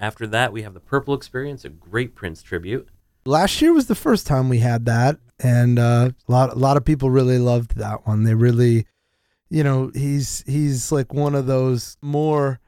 After 0.00 0.26
that, 0.26 0.52
we 0.52 0.62
have 0.62 0.74
the 0.74 0.80
Purple 0.80 1.14
Experience, 1.14 1.64
a 1.64 1.68
great 1.68 2.16
Prince 2.16 2.42
tribute. 2.42 2.88
Last 3.24 3.60
year 3.60 3.72
was 3.72 3.86
the 3.86 3.94
first 3.94 4.26
time 4.26 4.48
we 4.48 4.58
had 4.58 4.86
that, 4.86 5.18
and 5.38 5.78
uh, 5.78 6.10
a 6.26 6.32
lot 6.32 6.50
a 6.50 6.58
lot 6.58 6.76
of 6.76 6.84
people 6.84 7.10
really 7.10 7.38
loved 7.38 7.76
that 7.76 8.06
one. 8.06 8.24
They 8.24 8.34
really 8.34 8.86
you 9.50 9.64
know, 9.64 9.90
he's 9.94 10.42
he's 10.46 10.90
like 10.90 11.12
one 11.12 11.34
of 11.34 11.46
those 11.46 11.96
more 12.00 12.60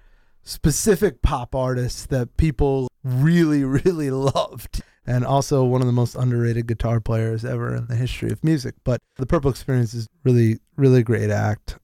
specific 0.43 1.23
pop 1.23 1.55
artists 1.55 2.05
that 2.07 2.37
people 2.37 2.89
really 3.05 3.65
really 3.85 4.11
loved 4.11 4.83
and 5.07 5.25
also 5.25 5.65
one 5.65 5.81
of 5.81 5.87
the 5.87 5.93
most 5.93 6.15
underrated 6.15 6.67
guitar 6.67 7.01
players 7.01 7.45
ever 7.45 7.75
in 7.75 7.87
the 7.87 7.97
history 7.97 8.31
of 8.31 8.43
music. 8.45 8.75
But 8.85 9.01
the 9.17 9.27
Purple 9.27 9.51
Experience 9.51 9.95
is 9.95 10.09
really 10.25 10.59
really 10.77 11.03
great 11.03 11.31
act. 11.31 11.79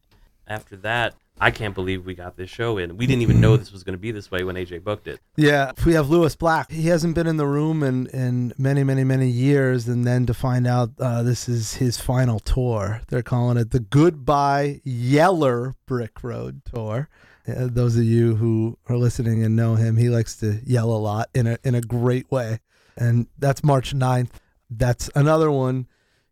After 0.47 0.77
that, 0.79 1.15
I 1.41 1.51
can't 1.51 1.75
believe 1.75 2.05
we 2.05 2.15
got 2.15 2.37
this 2.37 2.51
show 2.51 2.79
in. 2.79 2.97
We 2.97 3.07
didn't 3.07 3.23
even 3.23 3.41
know 3.41 3.57
this 3.57 3.73
was 3.73 3.85
going 3.85 3.95
to 3.95 3.99
be 3.99 4.11
this 4.11 4.31
way 4.31 4.45
when 4.45 4.57
AJ 4.57 4.83
booked 4.85 5.07
it. 5.07 5.21
Yeah, 5.37 5.73
we 5.87 5.95
have 5.95 6.11
Lewis 6.11 6.35
Black. 6.35 6.71
He 6.71 6.89
hasn't 6.89 7.15
been 7.15 7.27
in 7.27 7.37
the 7.37 7.47
room 7.47 7.83
in, 7.83 8.07
in 8.09 8.53
many, 8.59 8.83
many, 8.85 9.05
many 9.05 9.29
years. 9.29 9.87
And 9.87 10.05
then 10.05 10.27
to 10.27 10.35
find 10.35 10.67
out 10.67 10.91
uh, 10.99 11.23
this 11.23 11.49
is 11.49 11.75
his 11.75 12.01
final 12.01 12.41
tour, 12.41 13.03
they're 13.09 13.23
calling 13.23 13.57
it 13.57 13.71
the 13.71 13.81
Goodbye 13.81 14.81
Yeller 14.85 15.75
Brick 15.87 16.23
Road 16.23 16.63
Tour. 16.65 17.09
Uh, 17.47 17.69
those 17.71 17.97
of 17.97 18.05
you 18.05 18.37
who 18.37 18.77
are 18.89 18.97
listening 18.97 19.43
and 19.43 19.57
know 19.57 19.75
him, 19.75 19.97
he 19.97 20.09
likes 20.09 20.37
to 20.37 20.61
yell 20.65 20.91
a 20.91 20.99
lot 20.99 21.29
in 21.35 21.47
a, 21.47 21.59
in 21.65 21.75
a 21.75 21.81
great 21.81 22.31
way. 22.31 22.59
And 22.97 23.29
that's 23.39 23.63
March 23.63 23.95
9th. 23.95 24.31
That's 24.71 25.09
another 25.15 25.51
one 25.51 25.87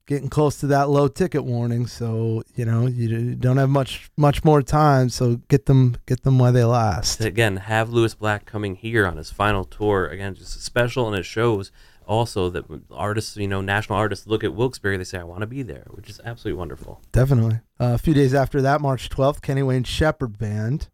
getting 0.06 0.28
close 0.28 0.58
to 0.60 0.66
that 0.68 0.88
low 0.88 1.08
ticket 1.08 1.44
warning. 1.44 1.86
So 1.86 2.42
you 2.54 2.64
know 2.64 2.86
you 2.86 3.34
don't 3.34 3.56
have 3.56 3.70
much 3.70 4.10
much 4.16 4.44
more 4.44 4.62
time. 4.62 5.08
So 5.08 5.40
get 5.48 5.66
them 5.66 5.96
get 6.06 6.22
them 6.22 6.38
while 6.38 6.52
they 6.52 6.64
last. 6.64 7.20
Again, 7.20 7.56
have 7.56 7.90
Lewis 7.90 8.14
Black 8.14 8.46
coming 8.46 8.76
here 8.76 9.06
on 9.06 9.16
his 9.16 9.30
final 9.30 9.64
tour. 9.64 10.06
Again, 10.06 10.34
just 10.34 10.62
special, 10.62 11.06
and 11.08 11.16
it 11.16 11.24
shows 11.24 11.72
also 12.06 12.48
that 12.50 12.64
artists, 12.90 13.36
you 13.36 13.48
know, 13.48 13.60
national 13.60 13.98
artists 13.98 14.28
look 14.28 14.44
at 14.44 14.54
Wilkes-Barre, 14.54 14.96
they 14.96 15.04
say, 15.04 15.18
"I 15.18 15.24
want 15.24 15.40
to 15.40 15.46
be 15.46 15.62
there," 15.62 15.86
which 15.90 16.08
is 16.08 16.20
absolutely 16.24 16.56
wonderful. 16.58 17.00
Definitely. 17.10 17.56
Uh, 17.80 17.94
a 17.94 17.98
few 17.98 18.14
days 18.14 18.32
after 18.32 18.62
that, 18.62 18.80
March 18.80 19.08
twelfth, 19.08 19.42
Kenny 19.42 19.62
Wayne 19.62 19.84
Shepherd 19.84 20.38
Band. 20.38 20.88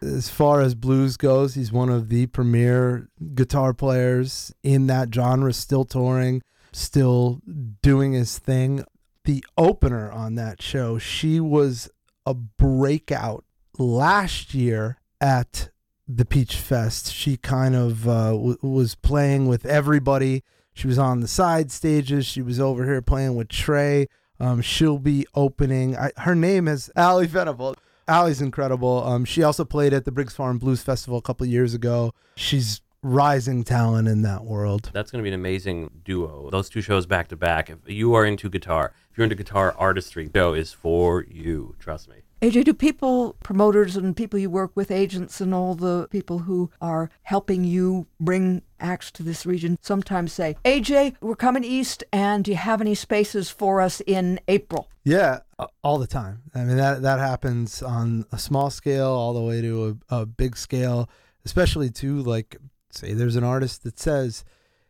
As 0.00 0.28
far 0.28 0.60
as 0.60 0.76
blues 0.76 1.16
goes, 1.16 1.54
he's 1.54 1.72
one 1.72 1.88
of 1.88 2.08
the 2.08 2.26
premier 2.26 3.08
guitar 3.34 3.74
players 3.74 4.54
in 4.62 4.86
that 4.86 5.12
genre, 5.12 5.52
still 5.52 5.84
touring 5.84 6.42
still 6.78 7.40
doing 7.82 8.12
his 8.12 8.38
thing. 8.38 8.84
The 9.24 9.44
opener 9.56 10.10
on 10.10 10.36
that 10.36 10.62
show, 10.62 10.98
she 10.98 11.40
was 11.40 11.90
a 12.24 12.34
breakout 12.34 13.44
last 13.78 14.54
year 14.54 14.98
at 15.20 15.70
the 16.06 16.24
Peach 16.24 16.56
Fest. 16.56 17.12
She 17.12 17.36
kind 17.36 17.74
of 17.74 18.08
uh, 18.08 18.30
w- 18.32 18.58
was 18.62 18.94
playing 18.94 19.46
with 19.46 19.66
everybody. 19.66 20.42
She 20.72 20.86
was 20.86 20.98
on 20.98 21.20
the 21.20 21.28
side 21.28 21.70
stages. 21.70 22.24
She 22.24 22.40
was 22.40 22.58
over 22.58 22.84
here 22.84 23.02
playing 23.02 23.34
with 23.34 23.48
Trey. 23.48 24.06
Um, 24.40 24.62
she'll 24.62 24.98
be 24.98 25.26
opening. 25.34 25.96
I, 25.96 26.12
her 26.18 26.34
name 26.34 26.68
is 26.68 26.90
Ally 26.96 27.26
Venable. 27.26 27.74
Ally's 28.08 28.40
incredible. 28.40 29.04
Um, 29.04 29.26
she 29.26 29.42
also 29.42 29.64
played 29.64 29.92
at 29.92 30.06
the 30.06 30.10
Briggs 30.10 30.34
Farm 30.34 30.58
Blues 30.58 30.82
Festival 30.82 31.18
a 31.18 31.22
couple 31.22 31.46
years 31.46 31.74
ago. 31.74 32.14
She's 32.36 32.80
rising 33.02 33.64
talent 33.64 34.08
in 34.08 34.22
that 34.22 34.44
world. 34.44 34.90
That's 34.92 35.10
going 35.10 35.22
to 35.22 35.24
be 35.24 35.32
an 35.32 35.40
amazing 35.40 35.90
duo. 36.04 36.50
Those 36.50 36.68
two 36.68 36.80
shows 36.80 37.06
back 37.06 37.28
to 37.28 37.36
back. 37.36 37.70
If 37.70 37.78
you 37.86 38.14
are 38.14 38.24
into 38.24 38.48
guitar, 38.48 38.92
if 39.10 39.18
you're 39.18 39.24
into 39.24 39.36
guitar 39.36 39.74
artistry, 39.78 40.30
show 40.34 40.54
is 40.54 40.72
for 40.72 41.24
you. 41.28 41.76
Trust 41.78 42.08
me. 42.08 42.16
AJ, 42.40 42.64
do 42.64 42.74
people, 42.74 43.34
promoters, 43.42 43.96
and 43.96 44.16
people 44.16 44.38
you 44.38 44.48
work 44.48 44.70
with, 44.76 44.92
agents, 44.92 45.40
and 45.40 45.52
all 45.52 45.74
the 45.74 46.06
people 46.08 46.40
who 46.40 46.70
are 46.80 47.10
helping 47.22 47.64
you 47.64 48.06
bring 48.20 48.62
acts 48.78 49.10
to 49.10 49.24
this 49.24 49.44
region 49.44 49.76
sometimes 49.82 50.32
say, 50.32 50.56
AJ, 50.64 51.16
we're 51.20 51.34
coming 51.34 51.64
east, 51.64 52.04
and 52.12 52.44
do 52.44 52.52
you 52.52 52.56
have 52.56 52.80
any 52.80 52.94
spaces 52.94 53.50
for 53.50 53.80
us 53.80 54.00
in 54.06 54.38
April? 54.46 54.88
Yeah, 55.02 55.40
all 55.82 55.98
the 55.98 56.06
time. 56.06 56.42
I 56.54 56.62
mean, 56.62 56.76
that, 56.76 57.02
that 57.02 57.18
happens 57.18 57.82
on 57.82 58.24
a 58.30 58.38
small 58.38 58.70
scale 58.70 59.08
all 59.08 59.32
the 59.32 59.42
way 59.42 59.60
to 59.60 59.98
a, 60.08 60.20
a 60.20 60.26
big 60.26 60.56
scale, 60.56 61.10
especially 61.44 61.90
too, 61.90 62.22
like 62.22 62.56
say 62.90 63.12
there's 63.12 63.36
an 63.36 63.44
artist 63.44 63.82
that 63.84 63.98
says, 63.98 64.44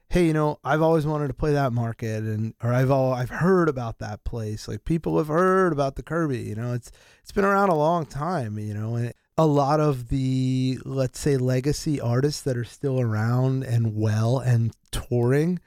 "Hey, 0.09 0.27
you 0.27 0.33
know, 0.33 0.59
I've 0.65 0.83
always 0.83 1.07
wanted 1.07 1.29
to 1.29 1.35
play 1.35 1.53
that 1.53 1.73
market, 1.73 2.25
and 2.25 2.55
or 2.63 2.73
I've 2.73 2.91
all 2.91 3.13
I've 3.13 3.31
heard 3.31 3.69
about 3.69 3.99
that 3.99 4.25
place. 4.25 4.69
Like 4.69 4.85
people 4.85 5.19
have 5.19 5.29
heard 5.29 5.73
about 5.73 5.97
the 5.97 6.03
Kirby. 6.03 6.39
You 6.39 6.55
know, 6.55 6.73
it's 6.75 6.91
it's 7.23 7.33
been 7.33 7.45
around 7.45 7.71
a 7.71 7.75
long 7.75 8.07
time. 8.07 8.59
You 8.59 8.75
know, 8.75 8.97
and 8.97 9.13
a 9.37 9.47
lot 9.47 9.81
of 9.81 10.09
the 10.09 10.79
let's 10.85 11.19
say 11.21 11.37
legacy 11.37 12.01
artists 12.01 12.43
that 12.43 12.57
are 12.57 12.65
still 12.65 13.01
around 13.01 13.65
and 13.65 13.97
well 13.97 14.39
and 14.39 14.75
touring." 14.91 15.61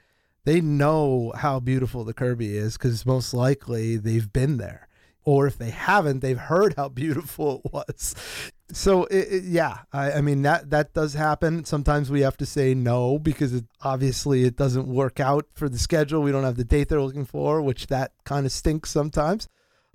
They 0.44 0.60
know 0.60 1.32
how 1.36 1.60
beautiful 1.60 2.02
the 2.02 2.14
Kirby 2.14 2.56
is 2.56 2.76
because 2.76 3.06
most 3.06 3.32
likely 3.32 3.96
they've 3.96 4.32
been 4.32 4.56
there 4.56 4.88
or 5.24 5.46
if 5.46 5.56
they 5.58 5.70
haven't, 5.70 6.20
they've 6.20 6.38
heard 6.38 6.74
how 6.76 6.88
beautiful 6.88 7.62
it 7.64 7.72
was. 7.72 8.14
So 8.70 9.04
it, 9.04 9.28
it, 9.30 9.44
yeah, 9.44 9.78
I, 9.92 10.12
I, 10.12 10.20
mean 10.22 10.42
that 10.42 10.70
that 10.70 10.94
does 10.94 11.14
happen. 11.14 11.64
Sometimes 11.64 12.10
we 12.10 12.22
have 12.22 12.36
to 12.38 12.46
say 12.46 12.74
no 12.74 13.18
because 13.18 13.52
it, 13.52 13.64
obviously 13.82 14.44
it 14.44 14.56
doesn't 14.56 14.86
work 14.86 15.20
out 15.20 15.46
for 15.52 15.68
the 15.68 15.78
schedule. 15.78 16.22
We 16.22 16.32
don't 16.32 16.44
have 16.44 16.56
the 16.56 16.64
date 16.64 16.88
they're 16.88 17.02
looking 17.02 17.26
for, 17.26 17.60
which 17.60 17.88
that 17.88 18.12
kind 18.24 18.46
of 18.46 18.52
stinks 18.52 18.90
sometimes. 18.90 19.48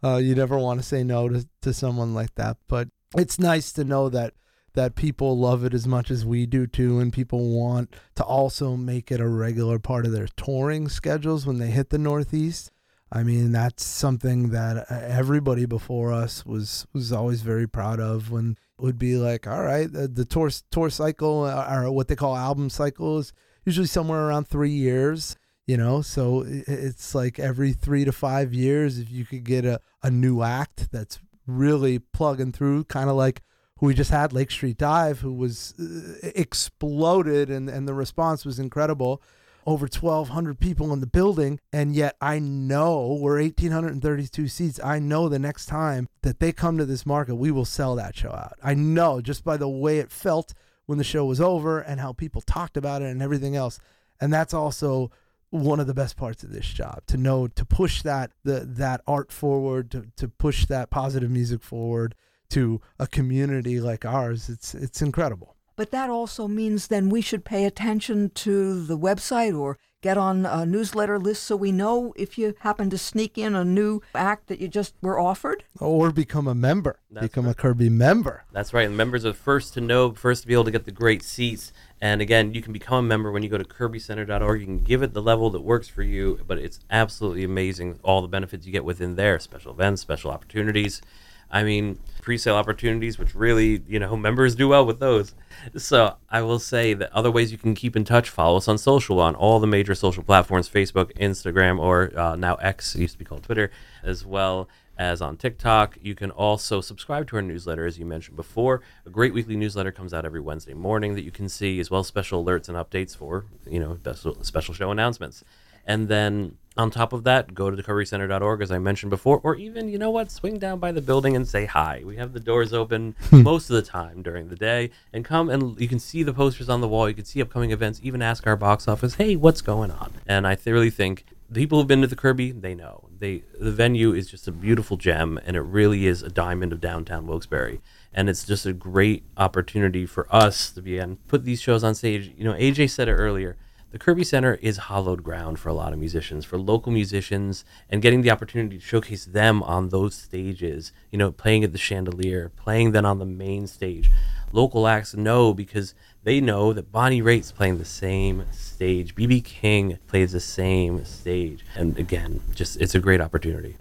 Uh, 0.04 0.18
you 0.18 0.36
never 0.36 0.60
want 0.60 0.80
to 0.80 0.86
say 0.86 1.04
no 1.04 1.28
to, 1.28 1.48
to 1.62 1.74
someone 1.74 2.14
like 2.14 2.36
that, 2.36 2.58
but 2.68 2.90
it's 3.18 3.40
nice 3.40 3.72
to 3.74 3.84
know 3.84 4.10
that 4.10 4.34
that 4.74 4.94
people 4.94 5.36
love 5.36 5.64
it 5.64 5.74
as 5.74 5.88
much 5.88 6.12
as 6.12 6.24
we 6.24 6.46
do 6.46 6.68
too, 6.68 7.00
and 7.00 7.12
people 7.12 7.50
want 7.50 7.96
to 8.14 8.24
also 8.24 8.76
make 8.76 9.12
it 9.12 9.20
a 9.20 9.28
regular 9.28 9.80
part 9.80 10.06
of 10.06 10.12
their 10.12 10.28
touring 10.38 10.88
schedules 10.88 11.48
when 11.48 11.58
they 11.58 11.72
hit 11.72 11.90
the 11.90 11.98
Northeast. 11.98 12.70
I 13.12 13.24
mean, 13.24 13.52
that's 13.54 13.86
something 13.86 14.50
that 14.50 14.78
uh, 14.92 15.00
everybody 15.02 15.66
before 15.66 16.12
us 16.12 16.46
was 16.46 16.86
was 16.94 17.14
always 17.14 17.42
very 17.42 17.68
proud 17.68 18.00
of. 18.00 18.32
When 18.32 18.58
would 18.80 19.00
be 19.00 19.16
like, 19.16 19.48
all 19.48 19.64
right, 19.64 19.92
the, 19.92 20.08
the 20.08 20.26
tour 20.26 20.50
tour 20.72 20.90
cycle 20.90 21.44
uh, 21.46 21.68
or 21.74 21.92
what 21.92 22.08
they 22.10 22.16
call 22.16 22.36
album 22.36 22.70
cycle 22.70 23.18
is 23.20 23.34
usually 23.66 23.88
somewhere 23.88 24.28
around 24.28 24.48
three 24.48 24.72
years. 24.72 25.36
You 25.66 25.76
know, 25.76 26.02
so 26.02 26.46
it's 26.48 27.14
like 27.14 27.40
every 27.40 27.74
three 27.74 28.06
to 28.06 28.14
five 28.14 28.54
years, 28.54 29.00
if 29.00 29.12
you 29.12 29.26
could 29.26 29.44
get 29.44 29.66
a, 29.66 29.82
a 30.02 30.10
new 30.10 30.42
act 30.42 30.90
that's 30.94 31.20
really 31.46 32.00
plugging 32.00 32.54
through, 32.54 32.86
kind 32.86 33.10
of 33.10 33.18
like 33.18 33.42
who 33.80 33.88
we 33.88 33.94
just 33.94 34.12
had, 34.12 34.32
Lake 34.32 34.50
Street 34.50 34.78
Dive, 34.78 35.20
who 35.20 35.34
was 35.34 35.74
uh, 35.78 36.30
exploded 36.36 37.50
and, 37.50 37.70
and 37.70 37.86
the 37.86 37.94
response 37.94 38.46
was 38.46 38.60
incredible 38.60 39.22
over 39.68 39.84
1,200 39.84 40.60
people 40.60 40.94
in 40.94 41.02
the 41.02 41.06
building. 41.06 41.60
And 41.74 41.94
yet 41.94 42.16
I 42.22 42.40
know 42.40 43.18
we're 43.20 43.42
1,832 43.42 44.48
seats. 44.48 44.80
I 44.82 44.98
know 44.98 45.28
the 45.28 45.38
next 45.38 45.66
time 45.66 46.08
that 46.22 46.40
they 46.40 46.54
come 46.54 46.78
to 46.78 46.86
this 46.86 47.06
market, 47.06 47.36
we 47.36 47.52
will 47.52 47.66
sell 47.66 47.94
that 47.96 48.16
show 48.16 48.32
out. 48.32 48.58
I 48.64 48.74
know 48.74 49.20
just 49.20 49.44
by 49.44 49.58
the 49.58 49.68
way 49.68 50.00
it 50.00 50.10
felt 50.10 50.54
when 50.86 50.98
the 50.98 51.04
show 51.04 51.26
was 51.26 51.42
over 51.42 51.80
and 51.82 52.00
how 52.00 52.14
people 52.14 52.42
talked 52.42 52.78
about 52.78 53.02
it 53.02 53.12
and 53.12 53.22
everything 53.22 53.58
else. 53.58 53.78
And 54.22 54.34
that's 54.34 54.54
also 54.54 55.12
one 55.50 55.82
of 55.82 55.88
the 55.88 55.94
best 55.94 56.16
parts 56.16 56.44
of 56.44 56.52
this 56.52 56.66
job 56.66 57.06
to 57.08 57.18
know 57.18 57.48
to 57.48 57.66
push 57.66 58.02
that 58.02 58.32
the 58.44 58.62
that 58.62 59.02
art 59.08 59.32
forward 59.32 59.92
to, 59.92 60.08
to 60.16 60.28
push 60.28 60.66
that 60.66 60.90
positive 60.90 61.30
music 61.30 61.64
forward 61.64 62.16
to 62.50 62.82
a 63.00 63.08
community 63.08 63.80
like 63.80 64.04
ours 64.04 64.50
it's 64.50 64.76
it's 64.76 65.02
incredible 65.02 65.56
but 65.78 65.92
that 65.92 66.10
also 66.10 66.48
means 66.48 66.88
then 66.88 67.08
we 67.08 67.22
should 67.22 67.46
pay 67.46 67.64
attention 67.64 68.32
to 68.32 68.84
the 68.84 68.98
website 68.98 69.58
or 69.58 69.78
get 70.02 70.18
on 70.18 70.46
a 70.46 70.66
newsletter 70.66 71.18
list 71.18 71.44
so 71.44 71.56
we 71.56 71.72
know 71.72 72.14
if 72.16 72.38
you 72.38 72.54
happen 72.60 72.90
to 72.90 72.98
sneak 72.98 73.38
in 73.38 73.56
a 73.56 73.64
new 73.64 74.02
act 74.14 74.48
that 74.48 74.60
you 74.60 74.68
just 74.68 74.94
were 75.02 75.20
offered. 75.20 75.64
Or 75.80 76.12
become 76.12 76.48
a 76.48 76.54
member, 76.56 77.00
That's 77.12 77.28
become 77.28 77.46
right. 77.46 77.52
a 77.52 77.56
Kirby 77.56 77.90
member. 77.90 78.44
That's 78.52 78.74
right. 78.74 78.88
And 78.88 78.98
members 78.98 79.26
are 79.26 79.34
first 79.34 79.74
to 79.76 79.82
know, 79.82 80.12
first 80.12 80.42
to 80.44 80.48
be 80.48 80.54
able 80.54 80.66
to 80.66 80.72
get 80.72 80.86
the 80.86 80.92
great 80.92 81.24
seats. 81.24 81.72
And 82.00 82.22
again, 82.22 82.54
you 82.54 82.62
can 82.62 82.74
become 82.74 83.06
a 83.06 83.08
member 83.08 83.32
when 83.32 83.42
you 83.44 83.50
go 83.50 83.58
to 83.58 83.64
kirbycenter.org. 83.64 84.60
You 84.60 84.66
can 84.66 84.80
give 84.80 85.02
it 85.02 85.14
the 85.14 85.22
level 85.22 85.50
that 85.52 85.62
works 85.62 85.88
for 85.88 86.04
you, 86.04 86.42
but 86.48 86.58
it's 86.60 86.80
absolutely 86.92 87.44
amazing 87.44 88.00
all 88.04 88.22
the 88.22 88.28
benefits 88.28 88.66
you 88.66 88.72
get 88.72 88.86
within 88.86 89.16
there 89.16 89.40
special 89.40 89.72
events, 89.72 90.02
special 90.02 90.32
opportunities. 90.32 91.02
I 91.52 91.64
mean, 91.64 92.00
pre-sale 92.22 92.56
opportunities, 92.56 93.18
which 93.18 93.34
really, 93.34 93.82
you 93.88 94.00
know, 94.00 94.18
members 94.28 94.56
do 94.56 94.68
well 94.68 94.86
with 94.86 95.00
those. 95.00 95.34
So 95.78 96.16
I 96.30 96.42
will 96.42 96.60
say 96.60 96.94
that 96.94 97.12
other 97.14 97.32
ways 97.32 97.52
you 97.52 97.58
can 97.58 97.74
keep 97.74 97.96
in 97.96 98.04
touch, 98.04 98.30
follow 98.30 98.58
us 98.58 98.68
on 98.68 98.78
social 98.78 99.20
on 99.20 99.36
all 99.36 99.60
the 99.60 99.68
major 99.68 99.96
social 99.96 100.24
platforms, 100.24 100.70
Facebook, 100.70 101.18
Instagram, 101.18 101.80
or 101.80 102.12
uh, 102.18 102.36
now 102.36 102.56
X, 102.56 102.96
used 102.96 103.14
to 103.14 103.20
be 103.20 103.26
called 103.26 103.44
Twitter, 103.44 103.72
as 104.04 104.26
well 104.26 104.68
as 104.98 105.22
on 105.22 105.38
TikTok. 105.38 105.98
You 106.02 106.16
can 106.16 106.32
also 106.32 106.82
subscribe 106.82 107.28
to 107.30 107.38
our 107.38 107.42
newsletter, 107.42 107.86
as 107.86 107.98
you 107.98 108.06
mentioned 108.06 108.36
before. 108.36 108.82
A 109.06 109.10
great 109.10 109.34
weekly 109.34 109.56
newsletter 109.56 109.92
comes 109.92 110.14
out 110.14 110.26
every 110.26 110.42
Wednesday 110.42 110.74
morning 110.74 111.16
that 111.16 111.24
you 111.24 111.32
can 111.32 111.48
see, 111.48 111.80
as 111.80 111.90
well 111.90 112.02
as 112.02 112.08
special 112.08 112.44
alerts 112.44 112.68
and 112.68 112.78
updates 112.78 113.16
for, 113.16 113.46
you 113.66 113.80
know, 113.80 113.98
special 114.42 114.74
show 114.74 114.92
announcements. 114.92 115.44
And 115.88 116.08
then 116.08 116.58
on 116.78 116.92
top 116.92 117.12
of 117.12 117.24
that, 117.24 117.56
go 117.56 117.72
to 117.72 117.82
kirbycenter.org, 117.82 118.62
as 118.62 118.72
I 118.72 118.78
mentioned 118.78 119.10
before, 119.10 119.40
or 119.44 119.56
even, 119.56 119.90
you 119.90 119.98
know 119.98 120.12
what, 120.12 120.30
swing 120.30 120.60
down 120.60 120.80
by 120.80 120.92
the 120.92 121.02
building 121.02 121.36
and 121.36 121.48
say 121.48 121.66
hi. 121.66 122.04
We 122.06 122.18
have 122.18 122.34
the 122.34 122.40
doors 122.40 122.72
open 122.72 123.16
most 123.32 123.70
of 123.70 123.76
the 123.76 123.82
time 123.82 124.22
during 124.22 124.50
the 124.50 124.56
day, 124.56 124.92
and 125.12 125.26
come 125.26 125.50
and 125.50 125.80
you 125.80 125.88
can 125.88 126.00
see 126.00 126.22
the 126.22 126.34
posters 126.34 126.70
on 126.70 126.82
the 126.82 126.88
wall. 126.88 127.10
You 127.10 127.16
can 127.16 127.26
see 127.26 127.42
upcoming 127.42 127.72
events, 127.72 128.00
even 128.04 128.22
ask 128.22 128.46
our 128.46 128.56
box 128.56 128.88
office, 128.88 129.16
hey, 129.16 129.36
what's 129.36 129.62
going 129.62 129.90
on? 129.90 130.14
And 130.28 130.46
I 130.46 130.54
th- 130.54 130.68
really 130.68 130.92
think 130.92 131.26
the 131.50 131.62
people 131.62 131.80
who've 131.80 131.88
been 131.88 132.02
to 132.02 132.08
the 132.08 132.16
Kirby, 132.16 132.52
they 132.52 132.76
know. 132.76 133.08
They 133.18 133.44
the 133.60 133.72
venue 133.72 134.14
is 134.14 134.30
just 134.30 134.48
a 134.48 134.52
beautiful 134.52 134.98
gem, 134.98 135.40
and 135.46 135.56
it 135.56 135.62
really 135.62 136.06
is 136.06 136.22
a 136.22 136.30
diamond 136.30 136.74
of 136.74 136.82
downtown 136.82 137.26
Wilkes-Barre. 137.26 137.80
And 138.14 138.30
it's 138.30 138.46
just 138.46 138.66
a 138.66 138.74
great 138.74 139.24
opportunity 139.38 140.06
for 140.06 140.28
us 140.34 140.72
to 140.72 140.82
be 140.82 140.98
and 140.98 141.26
put 141.28 141.44
these 141.44 141.62
shows 141.62 141.84
on 141.84 141.96
stage. 141.96 142.32
You 142.38 142.44
know, 142.44 142.54
AJ 142.54 142.92
said 142.92 143.08
it 143.08 143.14
earlier. 143.14 143.58
The 143.90 143.98
Kirby 143.98 144.26
Center 144.26 144.56
is 144.56 144.78
hallowed 144.78 145.24
ground 145.24 145.60
for 145.60 145.70
a 145.70 145.74
lot 145.74 145.94
of 145.94 146.00
musicians, 146.00 146.44
for 146.44 146.58
local 146.58 146.92
musicians, 146.92 147.64
and 147.90 148.02
getting 148.02 148.22
the 148.22 148.30
opportunity 148.30 148.78
to 148.78 148.84
showcase 148.84 149.24
them 149.24 149.64
on 149.64 149.90
those 149.90 150.14
stages. 150.14 150.92
You 151.10 151.18
know, 151.18 151.32
playing 151.32 151.64
at 151.64 151.72
the 151.72 151.78
Chandelier, 151.78 152.50
playing 152.50 152.92
then 152.92 153.06
on 153.06 153.20
the 153.20 153.26
main 153.26 153.66
stage. 153.66 154.12
Local 154.52 154.88
acts 154.88 155.16
know 155.16 155.54
because 155.54 155.94
they 156.26 156.42
know 156.42 156.74
that 156.74 156.92
Bonnie 156.92 157.22
Raitt's 157.22 157.54
playing 157.54 157.78
the 157.78 157.86
same 157.86 158.44
stage. 158.52 159.16
BB 159.16 159.46
King 159.46 160.00
plays 160.08 160.34
the 160.34 160.42
same 160.42 161.06
stage. 161.06 161.66
And 161.74 161.98
again, 161.98 162.42
just 162.54 162.82
it's 162.82 162.94
a 162.94 163.00
great 163.00 163.22
opportunity. 163.22 163.78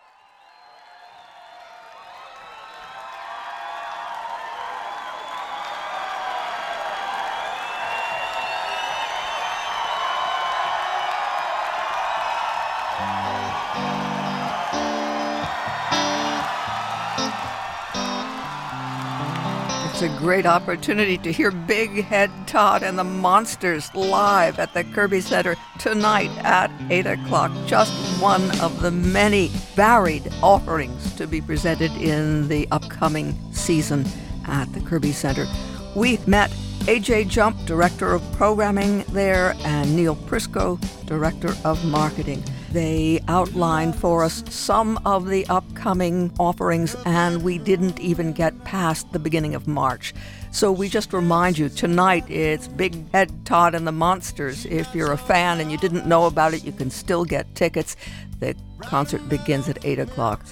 Great 20.26 20.44
opportunity 20.44 21.16
to 21.16 21.30
hear 21.30 21.52
Big 21.52 22.02
Head 22.02 22.32
Todd 22.48 22.82
and 22.82 22.98
the 22.98 23.04
Monsters 23.04 23.94
live 23.94 24.58
at 24.58 24.74
the 24.74 24.82
Kirby 24.82 25.20
Center 25.20 25.54
tonight 25.78 26.32
at 26.38 26.68
8 26.90 27.06
o'clock. 27.06 27.52
Just 27.68 27.92
one 28.20 28.42
of 28.60 28.82
the 28.82 28.90
many 28.90 29.46
varied 29.76 30.28
offerings 30.42 31.14
to 31.14 31.28
be 31.28 31.40
presented 31.40 31.92
in 31.92 32.48
the 32.48 32.66
upcoming 32.72 33.38
season 33.52 34.04
at 34.48 34.64
the 34.72 34.80
Kirby 34.80 35.12
Center. 35.12 35.46
We 35.94 36.18
met 36.26 36.50
AJ 36.86 37.28
Jump, 37.28 37.64
Director 37.64 38.12
of 38.12 38.32
Programming 38.32 39.04
there, 39.10 39.54
and 39.60 39.94
Neil 39.94 40.16
Prisco, 40.16 40.76
Director 41.06 41.54
of 41.64 41.84
Marketing. 41.84 42.42
They 42.72 43.20
outlined 43.28 43.96
for 43.96 44.24
us 44.24 44.42
some 44.50 44.98
of 45.04 45.28
the 45.28 45.46
upcoming 45.46 46.32
offerings, 46.38 46.96
and 47.06 47.42
we 47.42 47.58
didn't 47.58 48.00
even 48.00 48.32
get 48.32 48.64
past 48.64 49.12
the 49.12 49.18
beginning 49.18 49.54
of 49.54 49.66
March. 49.66 50.14
So 50.50 50.72
we 50.72 50.88
just 50.88 51.12
remind 51.12 51.58
you 51.58 51.68
tonight 51.68 52.28
it's 52.30 52.68
Big 52.68 53.10
Head 53.12 53.30
Todd 53.44 53.74
and 53.74 53.86
the 53.86 53.92
Monsters. 53.92 54.66
If 54.66 54.94
you're 54.94 55.12
a 55.12 55.18
fan 55.18 55.60
and 55.60 55.70
you 55.70 55.78
didn't 55.78 56.06
know 56.06 56.26
about 56.26 56.54
it, 56.54 56.64
you 56.64 56.72
can 56.72 56.90
still 56.90 57.24
get 57.24 57.54
tickets. 57.54 57.96
The 58.40 58.56
concert 58.80 59.28
begins 59.28 59.68
at 59.68 59.84
8 59.84 59.98
o'clock 59.98 60.44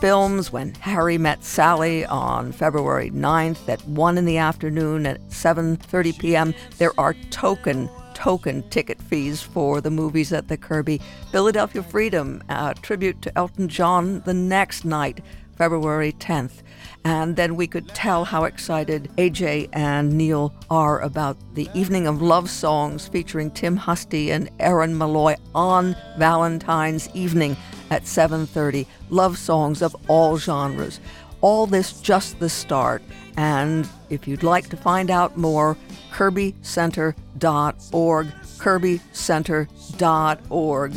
films 0.00 0.50
when 0.50 0.74
Harry 0.76 1.18
met 1.18 1.44
Sally 1.44 2.06
on 2.06 2.52
February 2.52 3.10
9th 3.10 3.68
at 3.68 3.86
1 3.86 4.16
in 4.16 4.24
the 4.24 4.38
afternoon 4.38 5.04
at 5.04 5.20
7:30 5.28 6.18
p.m. 6.18 6.54
There 6.78 6.98
are 6.98 7.12
token 7.30 7.90
token 8.20 8.62
ticket 8.68 9.00
fees 9.00 9.40
for 9.40 9.80
the 9.80 9.90
movies 9.90 10.30
at 10.30 10.46
the 10.48 10.56
Kirby. 10.58 11.00
Philadelphia 11.32 11.82
Freedom, 11.82 12.42
tribute 12.82 13.22
to 13.22 13.38
Elton 13.38 13.66
John 13.66 14.20
the 14.26 14.34
next 14.34 14.84
night, 14.84 15.22
February 15.56 16.12
10th. 16.12 16.62
And 17.02 17.34
then 17.36 17.56
we 17.56 17.66
could 17.66 17.88
tell 17.88 18.26
how 18.26 18.44
excited 18.44 19.10
AJ 19.16 19.70
and 19.72 20.12
Neil 20.12 20.52
are 20.68 21.00
about 21.00 21.38
the 21.54 21.70
Evening 21.72 22.06
of 22.06 22.20
Love 22.20 22.50
Songs 22.50 23.08
featuring 23.08 23.50
Tim 23.52 23.76
Husty 23.76 24.30
and 24.30 24.50
Erin 24.58 24.98
Malloy 24.98 25.36
on 25.54 25.96
Valentine's 26.18 27.08
evening 27.14 27.56
at 27.90 28.06
7:30. 28.06 28.86
Love 29.08 29.38
songs 29.38 29.80
of 29.80 29.96
all 30.08 30.36
genres. 30.36 31.00
All 31.40 31.66
this 31.66 32.02
just 32.02 32.38
the 32.38 32.50
start. 32.50 33.02
And 33.40 33.88
if 34.10 34.28
you'd 34.28 34.42
like 34.42 34.68
to 34.68 34.76
find 34.76 35.10
out 35.10 35.38
more, 35.38 35.78
kirbycenter.org, 36.12 38.26
kirbycenter.org. 38.58 40.92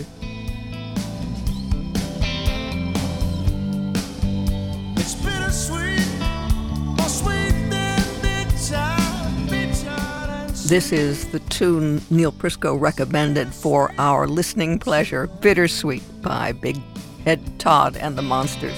This 10.68 10.92
is 10.92 11.28
the 11.28 11.40
tune 11.40 12.02
Neil 12.10 12.34
Prisco 12.34 12.78
recommended 12.78 13.54
for 13.54 13.94
our 13.98 14.28
listening 14.28 14.80
pleasure, 14.80 15.28
Bittersweet 15.28 16.04
by 16.22 16.52
Big 16.52 16.78
Head 17.24 17.58
Todd 17.58 17.96
and 17.96 18.18
the 18.18 18.22
Monsters. 18.22 18.76